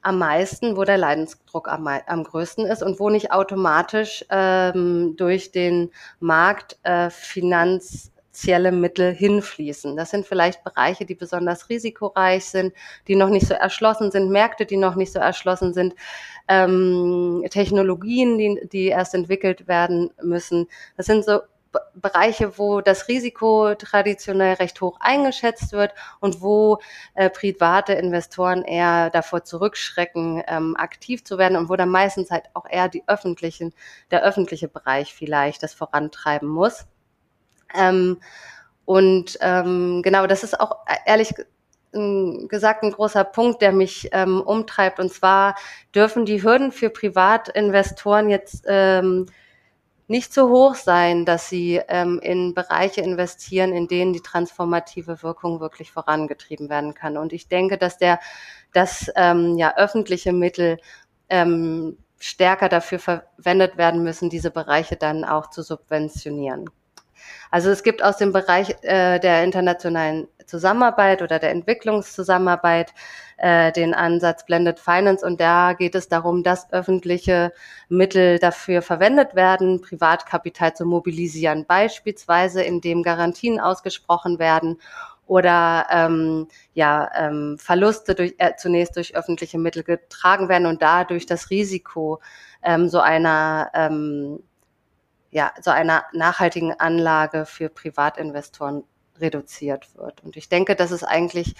am 0.02 0.20
meisten, 0.20 0.78
wo 0.78 0.84
der 0.84 1.00
Leidensdruck 1.00 1.68
am, 1.68 1.88
am 1.88 2.24
größten 2.24 2.68
ist 2.68 2.84
und 2.84 3.00
wo 3.00 3.10
nicht 3.10 3.32
automatisch 3.32 4.24
ähm, 4.30 5.16
durch 5.18 5.52
den 5.52 5.92
Markt 6.20 6.78
äh, 6.84 7.10
Finanz 7.10 8.12
finanzielle 8.36 8.72
Mittel 8.72 9.14
hinfließen. 9.14 9.96
Das 9.96 10.10
sind 10.12 10.26
vielleicht 10.26 10.64
Bereiche, 10.64 11.06
die 11.06 11.16
besonders 11.16 11.70
risikoreich 11.70 12.46
sind, 12.46 12.74
die 13.08 13.16
noch 13.16 13.30
nicht 13.30 13.48
so 13.48 13.54
erschlossen 13.54 14.12
sind, 14.12 14.30
Märkte, 14.30 14.66
die 14.66 14.78
noch 14.78 14.96
nicht 14.96 15.14
so 15.14 15.20
erschlossen 15.20 15.74
sind, 15.74 15.96
ähm, 16.48 17.46
Technologien, 17.50 18.38
die, 18.38 18.68
die 18.72 18.88
erst 18.88 19.16
entwickelt 19.16 19.68
werden 19.68 20.12
müssen. 20.22 20.68
Das 20.98 21.06
sind 21.06 21.24
so 21.24 21.40
Bereiche, 21.96 22.58
wo 22.58 22.82
das 22.82 23.08
Risiko 23.10 23.76
traditionell 23.76 24.56
recht 24.56 24.80
hoch 24.80 24.98
eingeschätzt 25.02 25.74
wird 25.74 25.94
und 26.22 26.42
wo 26.42 26.80
äh, 27.16 27.30
private 27.30 27.94
Investoren 27.94 28.64
eher 28.64 29.10
davor 29.10 29.44
zurückschrecken, 29.44 30.42
ähm, 30.48 30.76
aktiv 30.78 31.24
zu 31.26 31.38
werden 31.38 31.58
und 31.58 31.70
wo 31.70 31.76
dann 31.76 31.90
meistens 31.90 32.32
halt 32.32 32.46
auch 32.54 32.66
eher 32.70 32.88
die 32.88 33.04
öffentlichen, 33.08 33.74
der 34.12 34.24
öffentliche 34.24 34.70
Bereich 34.70 35.14
vielleicht 35.14 35.64
das 35.64 35.74
vorantreiben 35.74 36.48
muss. 36.48 36.86
Ähm, 37.74 38.20
und 38.86 39.38
ähm, 39.42 40.02
genau, 40.04 40.28
das 40.28 40.44
ist 40.44 40.60
auch 40.60 40.86
äh, 40.88 40.98
ehrlich 41.06 41.34
gesagt 42.50 42.84
ein 42.84 42.92
großer 42.92 43.24
Punkt, 43.24 43.62
der 43.62 43.72
mich 43.72 44.10
ähm, 44.12 44.42
umtreibt. 44.42 45.00
Und 45.00 45.14
zwar 45.14 45.56
dürfen 45.94 46.26
die 46.26 46.44
Hürden 46.44 46.72
für 46.72 46.90
Privatinvestoren 46.90 48.30
jetzt 48.30 48.66
ähm, 48.68 49.28
nicht 50.08 50.34
so 50.34 50.50
hoch 50.50 50.76
sein, 50.76 51.26
dass 51.26 51.50
sie 51.50 51.82
ähm, 51.88 52.20
in 52.22 52.54
Bereiche 52.54 53.02
investieren, 53.02 53.74
in 53.74 53.88
denen 53.88 54.14
die 54.14 54.22
transformative 54.22 55.24
Wirkung 55.24 55.60
wirklich 55.60 55.92
vorangetrieben 55.92 56.70
werden 56.70 56.94
kann. 56.94 57.18
Und 57.18 57.34
ich 57.34 57.48
denke, 57.48 57.78
dass 57.78 57.98
der, 57.98 58.20
dass 58.74 59.10
ähm, 59.16 59.58
ja 59.58 59.76
öffentliche 59.78 60.34
Mittel 60.34 60.78
ähm, 61.30 61.98
stärker 62.20 62.70
dafür 62.70 63.00
verwendet 63.00 63.78
werden 63.78 64.04
müssen, 64.04 64.30
diese 64.30 64.52
Bereiche 64.52 64.96
dann 64.96 65.24
auch 65.24 65.50
zu 65.50 65.64
subventionieren. 65.64 66.70
Also 67.52 67.70
es 67.70 67.84
gibt 67.84 68.04
aus 68.04 68.18
dem 68.18 68.32
Bereich 68.32 68.76
äh, 68.82 69.20
der 69.20 69.44
internationalen 69.44 70.28
Zusammenarbeit 70.46 71.22
oder 71.22 71.40
der 71.40 71.52
Entwicklungszusammenarbeit 71.52 72.94
äh, 73.38 73.72
den 73.72 73.94
Ansatz 73.94 74.46
Blended 74.46 74.80
Finance 74.80 75.26
und 75.26 75.42
da 75.42 75.74
geht 75.74 75.96
es 75.96 76.08
darum, 76.08 76.44
dass 76.44 76.72
öffentliche 76.72 77.52
Mittel 77.90 78.40
dafür 78.40 78.82
verwendet 78.82 79.36
werden, 79.36 79.82
Privatkapital 79.82 80.74
zu 80.74 80.86
mobilisieren, 80.86 81.66
beispielsweise 81.66 82.62
indem 82.62 83.04
Garantien 83.04 83.60
ausgesprochen 83.60 84.40
werden 84.40 84.80
oder 85.28 85.88
ähm, 85.92 86.48
ja 86.74 87.10
ähm, 87.16 87.58
Verluste 87.60 88.16
durch, 88.16 88.36
äh, 88.38 88.54
zunächst 88.58 88.96
durch 88.96 89.16
öffentliche 89.16 89.58
Mittel 89.58 89.84
getragen 89.84 90.50
werden 90.50 90.68
und 90.68 90.82
dadurch 90.82 91.26
das 91.26 91.50
Risiko 91.50 92.22
ähm, 92.64 92.90
so 92.90 93.00
einer 93.00 93.72
ähm, 93.74 94.40
ja, 95.36 95.52
so 95.62 95.70
einer 95.70 96.06
nachhaltigen 96.14 96.80
Anlage 96.80 97.46
für 97.46 97.68
Privatinvestoren 97.68 98.86
reduziert 99.20 99.94
wird. 99.98 100.24
Und 100.24 100.38
ich 100.38 100.48
denke, 100.48 100.78
das 100.78 100.92
ist 100.92 101.04
eigentlich 101.04 101.56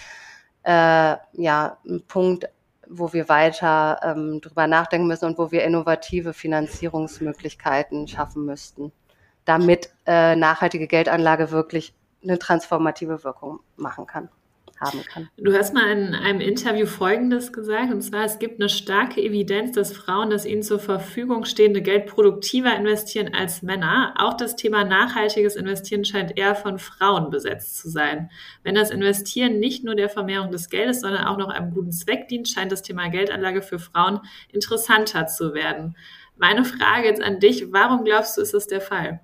äh, 0.62 1.16
ja 1.34 1.76
ein 1.84 2.02
Punkt, 2.08 2.48
wo 2.88 3.12
wir 3.12 3.28
weiter 3.28 4.00
ähm, 4.02 4.40
drüber 4.40 4.66
nachdenken 4.66 5.06
müssen 5.06 5.26
und 5.26 5.36
wo 5.36 5.50
wir 5.50 5.62
innovative 5.62 6.32
Finanzierungsmöglichkeiten 6.32 8.08
schaffen 8.08 8.46
müssten, 8.46 8.92
damit 9.44 9.92
äh, 10.06 10.36
nachhaltige 10.36 10.86
Geldanlage 10.86 11.50
wirklich 11.50 11.94
eine 12.22 12.38
transformative 12.38 13.24
Wirkung 13.24 13.60
machen 13.76 14.06
kann 14.06 14.30
haben 14.80 15.04
kann. 15.04 15.28
Du 15.36 15.52
hast 15.52 15.74
mal 15.74 15.90
in 15.90 16.14
einem 16.14 16.40
Interview 16.40 16.86
Folgendes 16.86 17.52
gesagt, 17.52 17.92
und 17.92 18.02
zwar, 18.02 18.24
es 18.24 18.38
gibt 18.38 18.60
eine 18.60 18.68
starke 18.68 19.20
Evidenz, 19.20 19.72
dass 19.72 19.92
Frauen 19.92 20.30
das 20.30 20.46
ihnen 20.46 20.62
zur 20.62 20.78
Verfügung 20.78 21.44
stehende 21.44 21.82
Geld 21.82 22.06
produktiver 22.06 22.74
investieren 22.74 23.34
als 23.34 23.62
Männer. 23.62 24.14
Auch 24.18 24.34
das 24.34 24.56
Thema 24.56 24.84
nachhaltiges 24.84 25.56
Investieren 25.56 26.04
scheint 26.04 26.36
eher 26.36 26.54
von 26.54 26.78
Frauen 26.78 27.30
besetzt 27.30 27.78
zu 27.78 27.88
sein. 27.88 28.30
Wenn 28.62 28.74
das 28.74 28.90
Investieren 28.90 29.58
nicht 29.58 29.84
nur 29.84 29.94
der 29.94 30.08
Vermehrung 30.08 30.50
des 30.50 30.68
Geldes, 30.68 31.00
sondern 31.00 31.26
auch 31.26 31.38
noch 31.38 31.48
einem 31.48 31.72
guten 31.72 31.92
Zweck 31.92 32.28
dient, 32.28 32.48
scheint 32.48 32.72
das 32.72 32.82
Thema 32.82 33.08
Geldanlage 33.08 33.62
für 33.62 33.78
Frauen 33.78 34.20
interessanter 34.52 35.26
zu 35.26 35.54
werden. 35.54 35.96
Meine 36.36 36.64
Frage 36.64 37.06
jetzt 37.06 37.22
an 37.22 37.40
dich, 37.40 37.72
warum 37.72 38.04
glaubst 38.04 38.36
du, 38.36 38.42
ist 38.42 38.52
das 38.52 38.66
der 38.66 38.80
Fall? 38.82 39.20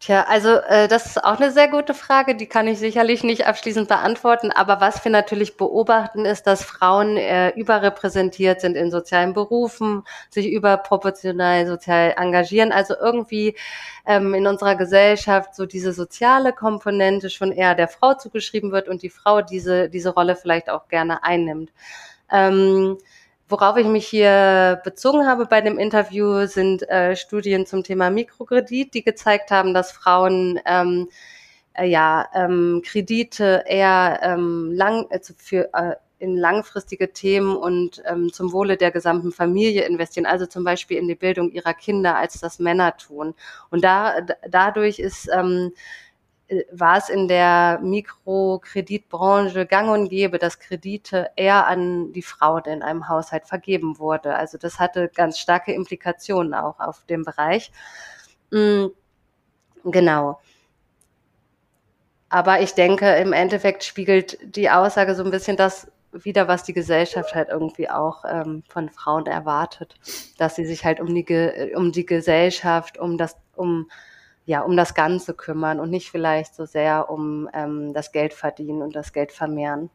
Tja, 0.00 0.26
also 0.28 0.50
äh, 0.50 0.86
das 0.86 1.06
ist 1.06 1.24
auch 1.24 1.40
eine 1.40 1.50
sehr 1.50 1.66
gute 1.66 1.92
Frage, 1.92 2.36
die 2.36 2.46
kann 2.46 2.68
ich 2.68 2.78
sicherlich 2.78 3.24
nicht 3.24 3.48
abschließend 3.48 3.88
beantworten. 3.88 4.52
Aber 4.52 4.80
was 4.80 5.04
wir 5.04 5.10
natürlich 5.10 5.56
beobachten, 5.56 6.24
ist, 6.24 6.46
dass 6.46 6.62
Frauen 6.62 7.16
äh, 7.16 7.50
überrepräsentiert 7.50 8.60
sind 8.60 8.76
in 8.76 8.92
sozialen 8.92 9.32
Berufen, 9.32 10.04
sich 10.30 10.46
überproportional 10.52 11.66
sozial 11.66 12.14
engagieren. 12.16 12.70
Also 12.70 12.94
irgendwie 12.96 13.56
ähm, 14.06 14.34
in 14.34 14.46
unserer 14.46 14.76
Gesellschaft 14.76 15.56
so 15.56 15.66
diese 15.66 15.92
soziale 15.92 16.52
Komponente 16.52 17.28
schon 17.28 17.50
eher 17.50 17.74
der 17.74 17.88
Frau 17.88 18.14
zugeschrieben 18.14 18.70
wird 18.70 18.88
und 18.88 19.02
die 19.02 19.10
Frau 19.10 19.42
diese, 19.42 19.88
diese 19.88 20.10
Rolle 20.10 20.36
vielleicht 20.36 20.70
auch 20.70 20.86
gerne 20.86 21.24
einnimmt. 21.24 21.72
Ähm, 22.30 22.98
Worauf 23.50 23.78
ich 23.78 23.86
mich 23.86 24.06
hier 24.06 24.80
bezogen 24.84 25.26
habe 25.26 25.46
bei 25.46 25.62
dem 25.62 25.78
Interview 25.78 26.46
sind 26.46 26.86
äh, 26.90 27.16
Studien 27.16 27.64
zum 27.64 27.82
Thema 27.82 28.10
Mikrokredit, 28.10 28.92
die 28.92 29.02
gezeigt 29.02 29.50
haben, 29.50 29.72
dass 29.72 29.90
Frauen 29.90 30.60
ähm, 30.66 31.08
äh, 31.72 31.86
ja 31.86 32.28
ähm, 32.34 32.82
Kredite 32.84 33.64
eher 33.66 34.20
ähm, 34.22 34.70
lang 34.72 35.06
also 35.10 35.32
für 35.38 35.70
äh, 35.72 35.94
in 36.18 36.36
langfristige 36.36 37.12
Themen 37.12 37.56
und 37.56 38.02
ähm, 38.04 38.32
zum 38.32 38.52
Wohle 38.52 38.76
der 38.76 38.90
gesamten 38.90 39.32
Familie 39.32 39.86
investieren, 39.86 40.26
also 40.26 40.46
zum 40.46 40.64
Beispiel 40.64 40.98
in 40.98 41.08
die 41.08 41.14
Bildung 41.14 41.50
ihrer 41.52 41.74
Kinder, 41.74 42.16
als 42.16 42.40
das 42.40 42.58
Männer 42.58 42.96
tun. 42.96 43.34
Und 43.70 43.82
da 43.82 44.16
dadurch 44.48 44.98
ist 44.98 45.30
ähm, 45.32 45.72
war 46.72 46.96
es 46.96 47.08
in 47.10 47.28
der 47.28 47.78
Mikrokreditbranche 47.82 49.66
gang 49.66 49.90
und 49.90 50.08
gäbe, 50.08 50.38
dass 50.38 50.58
Kredite 50.58 51.30
eher 51.36 51.66
an 51.66 52.12
die 52.12 52.22
Frauen 52.22 52.64
in 52.64 52.82
einem 52.82 53.08
Haushalt 53.08 53.46
vergeben 53.46 53.98
wurde. 53.98 54.34
Also 54.34 54.56
das 54.56 54.78
hatte 54.78 55.10
ganz 55.14 55.38
starke 55.38 55.72
Implikationen 55.72 56.54
auch 56.54 56.80
auf 56.80 57.04
dem 57.04 57.24
Bereich. 57.24 57.70
Mm, 58.50 58.86
genau. 59.84 60.40
Aber 62.30 62.60
ich 62.60 62.74
denke, 62.74 63.14
im 63.16 63.32
Endeffekt 63.32 63.84
spiegelt 63.84 64.38
die 64.56 64.70
Aussage 64.70 65.14
so 65.14 65.24
ein 65.24 65.30
bisschen 65.30 65.56
das 65.56 65.90
wieder, 66.12 66.48
was 66.48 66.62
die 66.62 66.72
Gesellschaft 66.72 67.34
halt 67.34 67.48
irgendwie 67.50 67.90
auch 67.90 68.24
ähm, 68.26 68.62
von 68.68 68.88
Frauen 68.88 69.26
erwartet, 69.26 69.94
dass 70.38 70.56
sie 70.56 70.64
sich 70.64 70.84
halt 70.84 71.00
um 71.00 71.14
die, 71.14 71.72
um 71.74 71.92
die 71.92 72.06
Gesellschaft, 72.06 72.98
um 72.98 73.18
das, 73.18 73.36
um 73.54 73.90
ja, 74.48 74.62
um 74.62 74.78
das 74.78 74.94
Ganze 74.94 75.34
kümmern 75.34 75.78
und 75.78 75.90
nicht 75.90 76.10
vielleicht 76.10 76.54
so 76.54 76.64
sehr 76.64 77.10
um 77.10 77.50
ähm, 77.52 77.92
das 77.92 78.12
Geld 78.12 78.32
verdienen 78.32 78.80
und 78.80 78.96
das 78.96 79.12
Geld 79.12 79.30
vermehren. 79.30 79.90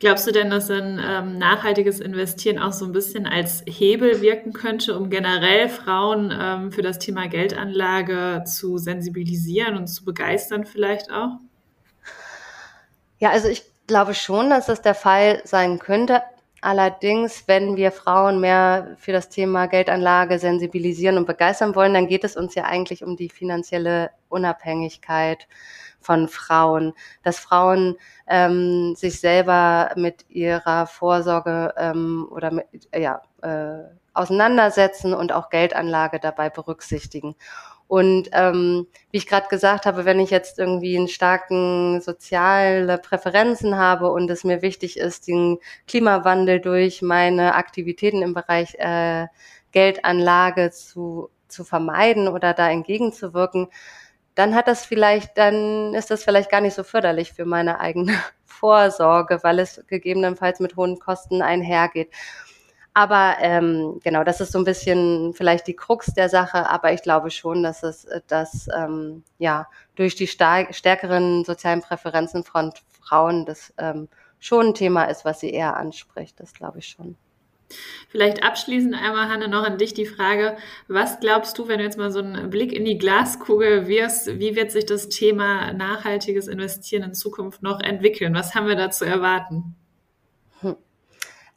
Glaubst 0.00 0.26
du 0.26 0.32
denn, 0.32 0.50
dass 0.50 0.70
ein 0.70 1.00
ähm, 1.02 1.38
nachhaltiges 1.38 1.98
Investieren 2.00 2.58
auch 2.58 2.74
so 2.74 2.84
ein 2.84 2.92
bisschen 2.92 3.26
als 3.26 3.64
Hebel 3.66 4.20
wirken 4.20 4.52
könnte, 4.52 4.98
um 4.98 5.08
generell 5.08 5.70
Frauen 5.70 6.30
ähm, 6.38 6.72
für 6.72 6.82
das 6.82 6.98
Thema 6.98 7.26
Geldanlage 7.26 8.44
zu 8.44 8.76
sensibilisieren 8.76 9.78
und 9.78 9.86
zu 9.86 10.04
begeistern 10.04 10.66
vielleicht 10.66 11.10
auch? 11.10 11.38
Ja, 13.18 13.30
also 13.30 13.48
ich 13.48 13.64
glaube 13.86 14.12
schon, 14.12 14.50
dass 14.50 14.66
das 14.66 14.82
der 14.82 14.94
Fall 14.94 15.40
sein 15.44 15.78
könnte. 15.78 16.20
Allerdings, 16.66 17.46
wenn 17.46 17.76
wir 17.76 17.92
Frauen 17.92 18.40
mehr 18.40 18.96
für 18.98 19.12
das 19.12 19.28
Thema 19.28 19.66
Geldanlage 19.66 20.40
sensibilisieren 20.40 21.16
und 21.16 21.24
begeistern 21.24 21.76
wollen, 21.76 21.94
dann 21.94 22.08
geht 22.08 22.24
es 22.24 22.36
uns 22.36 22.56
ja 22.56 22.64
eigentlich 22.64 23.04
um 23.04 23.14
die 23.14 23.28
finanzielle 23.28 24.10
Unabhängigkeit 24.30 25.46
von 26.00 26.26
Frauen, 26.26 26.92
dass 27.22 27.38
Frauen 27.38 27.94
ähm, 28.26 28.96
sich 28.96 29.20
selber 29.20 29.92
mit 29.94 30.28
ihrer 30.28 30.88
Vorsorge 30.88 31.72
ähm, 31.76 32.26
oder 32.32 32.50
mit, 32.50 32.66
ja, 32.92 33.22
äh, 33.42 33.84
auseinandersetzen 34.12 35.14
und 35.14 35.30
auch 35.30 35.50
Geldanlage 35.50 36.18
dabei 36.18 36.50
berücksichtigen. 36.50 37.36
Und 37.88 38.30
ähm, 38.32 38.88
wie 39.10 39.18
ich 39.18 39.26
gerade 39.28 39.48
gesagt 39.48 39.86
habe, 39.86 40.04
wenn 40.04 40.18
ich 40.18 40.30
jetzt 40.30 40.58
irgendwie 40.58 40.96
einen 40.96 41.08
starken 41.08 42.00
soziale 42.00 42.98
Präferenzen 42.98 43.76
habe 43.76 44.10
und 44.10 44.28
es 44.28 44.42
mir 44.42 44.60
wichtig 44.60 44.98
ist, 44.98 45.28
den 45.28 45.58
Klimawandel 45.86 46.60
durch 46.60 47.00
meine 47.02 47.54
Aktivitäten 47.54 48.22
im 48.22 48.34
Bereich 48.34 48.74
äh, 48.78 49.26
Geldanlage 49.70 50.72
zu, 50.72 51.30
zu 51.48 51.62
vermeiden 51.64 52.28
oder 52.28 52.54
da 52.54 52.70
entgegenzuwirken, 52.70 53.68
dann 54.34 54.54
hat 54.54 54.68
das 54.68 54.84
vielleicht, 54.84 55.38
dann 55.38 55.94
ist 55.94 56.10
das 56.10 56.24
vielleicht 56.24 56.50
gar 56.50 56.60
nicht 56.60 56.74
so 56.74 56.84
förderlich 56.84 57.32
für 57.32 57.44
meine 57.46 57.80
eigene 57.80 58.14
Vorsorge, 58.44 59.40
weil 59.42 59.58
es 59.60 59.82
gegebenenfalls 59.86 60.60
mit 60.60 60.76
hohen 60.76 60.98
Kosten 60.98 61.40
einhergeht. 61.42 62.10
Aber 62.96 63.36
ähm, 63.40 64.00
genau, 64.02 64.24
das 64.24 64.40
ist 64.40 64.52
so 64.52 64.58
ein 64.58 64.64
bisschen 64.64 65.34
vielleicht 65.34 65.66
die 65.66 65.76
Krux 65.76 66.14
der 66.14 66.30
Sache, 66.30 66.70
aber 66.70 66.94
ich 66.94 67.02
glaube 67.02 67.30
schon, 67.30 67.62
dass 67.62 67.82
es 67.82 68.06
dass, 68.26 68.68
ähm, 68.74 69.22
ja 69.36 69.68
durch 69.96 70.14
die 70.14 70.26
stärkeren 70.26 71.44
sozialen 71.44 71.82
Präferenzen 71.82 72.42
von 72.42 72.72
Frauen 73.02 73.44
das 73.44 73.74
ähm, 73.76 74.08
schon 74.38 74.68
ein 74.68 74.74
Thema 74.74 75.04
ist, 75.04 75.26
was 75.26 75.40
sie 75.40 75.50
eher 75.50 75.76
anspricht. 75.76 76.40
Das 76.40 76.54
glaube 76.54 76.78
ich 76.78 76.88
schon. 76.88 77.16
Vielleicht 78.08 78.42
abschließend 78.42 78.94
einmal, 78.94 79.28
Hanne, 79.28 79.48
noch 79.48 79.64
an 79.64 79.76
dich 79.76 79.92
die 79.92 80.06
Frage, 80.06 80.56
was 80.88 81.20
glaubst 81.20 81.58
du, 81.58 81.68
wenn 81.68 81.80
du 81.80 81.84
jetzt 81.84 81.98
mal 81.98 82.10
so 82.10 82.20
einen 82.20 82.48
Blick 82.48 82.72
in 82.72 82.86
die 82.86 82.96
Glaskugel 82.96 83.88
wirst, 83.88 84.38
wie 84.38 84.56
wird 84.56 84.70
sich 84.70 84.86
das 84.86 85.10
Thema 85.10 85.74
nachhaltiges 85.74 86.48
Investieren 86.48 87.02
in 87.02 87.12
Zukunft 87.12 87.62
noch 87.62 87.80
entwickeln? 87.80 88.34
Was 88.34 88.54
haben 88.54 88.68
wir 88.68 88.76
da 88.76 88.90
zu 88.90 89.04
erwarten? 89.04 89.76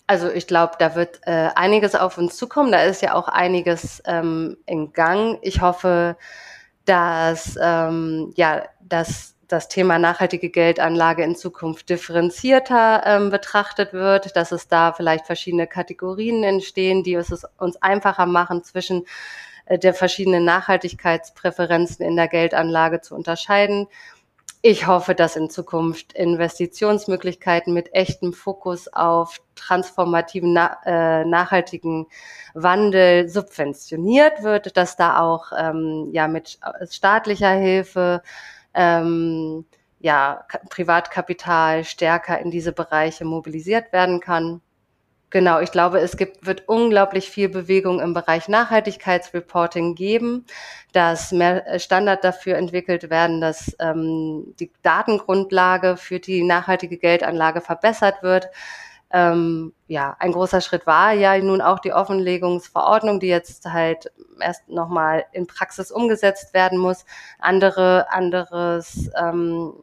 Also 0.09 0.27
ich 0.31 0.47
glaube, 0.47 0.73
da 0.79 0.95
wird 0.95 1.21
äh, 1.27 1.49
einiges 1.53 1.93
auf 1.93 2.17
uns 2.17 2.35
zukommen. 2.35 2.71
Da 2.71 2.81
ist 2.81 3.03
ja 3.03 3.13
auch 3.13 3.27
einiges 3.27 4.01
ähm, 4.07 4.57
in 4.65 4.91
Gang. 4.91 5.37
Ich 5.43 5.61
hoffe, 5.61 6.17
dass 6.85 7.55
ähm, 7.61 8.33
ja, 8.35 8.63
dass 8.81 9.35
das 9.47 9.67
Thema 9.67 9.99
nachhaltige 9.99 10.49
Geldanlage 10.49 11.23
in 11.23 11.35
Zukunft 11.35 11.91
differenzierter 11.91 13.03
ähm, 13.05 13.29
betrachtet 13.29 13.93
wird, 13.93 14.35
dass 14.35 14.51
es 14.51 14.67
da 14.67 14.93
vielleicht 14.93 15.27
verschiedene 15.27 15.67
Kategorien 15.67 16.43
entstehen, 16.43 17.03
die 17.03 17.13
es 17.13 17.45
uns 17.59 17.79
einfacher 17.79 18.25
machen, 18.25 18.63
zwischen 18.63 19.05
äh, 19.65 19.77
der 19.77 19.93
verschiedenen 19.93 20.43
Nachhaltigkeitspräferenzen 20.43 22.03
in 22.03 22.15
der 22.15 22.29
Geldanlage 22.29 23.01
zu 23.01 23.13
unterscheiden 23.13 23.85
ich 24.61 24.87
hoffe, 24.87 25.15
dass 25.15 25.37
in 25.37 25.49
Zukunft 25.49 26.13
Investitionsmöglichkeiten 26.13 27.73
mit 27.73 27.93
echtem 27.93 28.33
Fokus 28.33 28.91
auf 28.91 29.39
transformativen, 29.55 30.55
äh, 30.85 31.23
nachhaltigen 31.23 32.07
Wandel 32.53 33.29
subventioniert 33.29 34.43
wird, 34.43 34.75
dass 34.75 34.97
da 34.97 35.19
auch 35.19 35.51
ähm, 35.57 36.09
ja 36.11 36.27
mit 36.27 36.59
staatlicher 36.89 37.51
Hilfe 37.51 38.21
ähm, 38.73 39.65
ja 39.99 40.45
Privatkapital 40.69 41.85
stärker 41.85 42.39
in 42.39 42.51
diese 42.51 42.73
Bereiche 42.73 43.23
mobilisiert 43.23 43.93
werden 43.93 44.19
kann. 44.19 44.61
Genau, 45.31 45.59
ich 45.59 45.71
glaube, 45.71 45.99
es 45.99 46.17
gibt, 46.17 46.47
wird 46.47 46.67
unglaublich 46.67 47.29
viel 47.29 47.49
Bewegung 47.49 47.99
im 47.99 48.15
Bereich 48.15 48.47
Nachhaltigkeitsreporting 48.47 49.93
geben, 49.93 50.45
dass 50.91 51.31
mehr 51.31 51.77
Standard 51.79 52.23
dafür 52.23 52.57
entwickelt 52.57 53.11
werden, 53.11 53.39
dass 53.39 53.75
ähm, 53.79 54.55
die 54.59 54.71
Datengrundlage 54.81 55.97
für 55.97 56.19
die 56.19 56.43
nachhaltige 56.43 56.97
Geldanlage 56.97 57.61
verbessert 57.61 58.23
wird. 58.23 58.47
Ähm, 59.11 59.73
ja, 59.87 60.15
ein 60.19 60.31
großer 60.31 60.61
Schritt 60.61 60.87
war 60.87 61.13
ja 61.13 61.37
nun 61.39 61.61
auch 61.61 61.79
die 61.79 61.93
Offenlegungsverordnung, 61.93 63.19
die 63.19 63.27
jetzt 63.27 63.65
halt 63.65 64.11
erst 64.39 64.67
nochmal 64.69 65.25
in 65.31 65.45
Praxis 65.45 65.91
umgesetzt 65.91 66.55
werden 66.55 66.79
muss. 66.79 67.05
Andere, 67.39 68.11
anderes 68.11 69.11
ähm, 69.19 69.73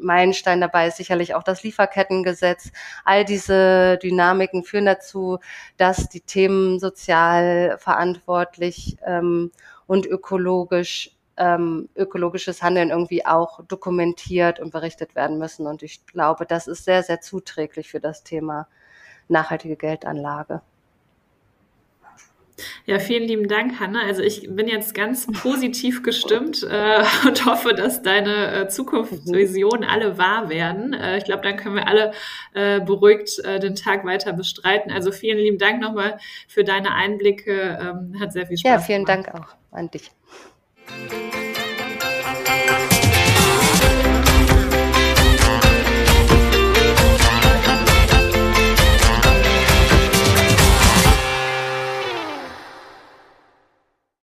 Meilenstein 0.00 0.60
dabei 0.60 0.88
ist 0.88 0.96
sicherlich 0.96 1.34
auch 1.34 1.42
das 1.42 1.62
Lieferkettengesetz. 1.62 2.72
All 3.04 3.24
diese 3.24 3.98
Dynamiken 4.02 4.64
führen 4.64 4.86
dazu, 4.86 5.38
dass 5.76 6.08
die 6.08 6.20
Themen 6.20 6.78
sozial 6.80 7.76
verantwortlich 7.78 8.96
ähm, 9.04 9.50
und 9.86 10.06
ökologisch 10.06 11.16
ähm, 11.36 11.88
ökologisches 11.96 12.62
Handeln 12.62 12.90
irgendwie 12.90 13.24
auch 13.24 13.64
dokumentiert 13.64 14.60
und 14.60 14.72
berichtet 14.72 15.14
werden 15.14 15.38
müssen. 15.38 15.66
Und 15.66 15.82
ich 15.82 16.04
glaube, 16.06 16.44
das 16.44 16.66
ist 16.66 16.84
sehr, 16.84 17.02
sehr 17.02 17.22
zuträglich 17.22 17.90
für 17.90 18.00
das 18.00 18.22
Thema 18.24 18.68
nachhaltige 19.28 19.76
Geldanlage. 19.76 20.60
Ja, 22.86 22.98
vielen 22.98 23.24
lieben 23.24 23.48
Dank, 23.48 23.80
Hanna. 23.80 24.02
Also 24.02 24.22
ich 24.22 24.48
bin 24.48 24.68
jetzt 24.68 24.94
ganz 24.94 25.26
positiv 25.26 26.02
gestimmt 26.02 26.62
äh, 26.62 27.02
und 27.26 27.46
hoffe, 27.46 27.74
dass 27.74 28.02
deine 28.02 28.52
äh, 28.52 28.68
Zukunftsvisionen 28.68 29.84
alle 29.84 30.18
wahr 30.18 30.48
werden. 30.48 30.92
Äh, 30.92 31.18
ich 31.18 31.24
glaube, 31.24 31.42
dann 31.42 31.56
können 31.56 31.76
wir 31.76 31.88
alle 31.88 32.12
äh, 32.54 32.80
beruhigt 32.80 33.38
äh, 33.44 33.60
den 33.60 33.74
Tag 33.74 34.04
weiter 34.04 34.32
bestreiten. 34.32 34.90
Also 34.92 35.12
vielen 35.12 35.38
lieben 35.38 35.58
Dank 35.58 35.80
nochmal 35.80 36.18
für 36.48 36.64
deine 36.64 36.94
Einblicke. 36.94 37.78
Ähm, 37.80 38.20
hat 38.20 38.32
sehr 38.32 38.46
viel 38.46 38.58
Spaß. 38.58 38.70
Ja, 38.70 38.78
vielen 38.78 39.04
gemacht. 39.04 39.26
Dank 39.26 39.42
auch 39.44 39.76
an 39.76 39.90
dich. 39.90 40.10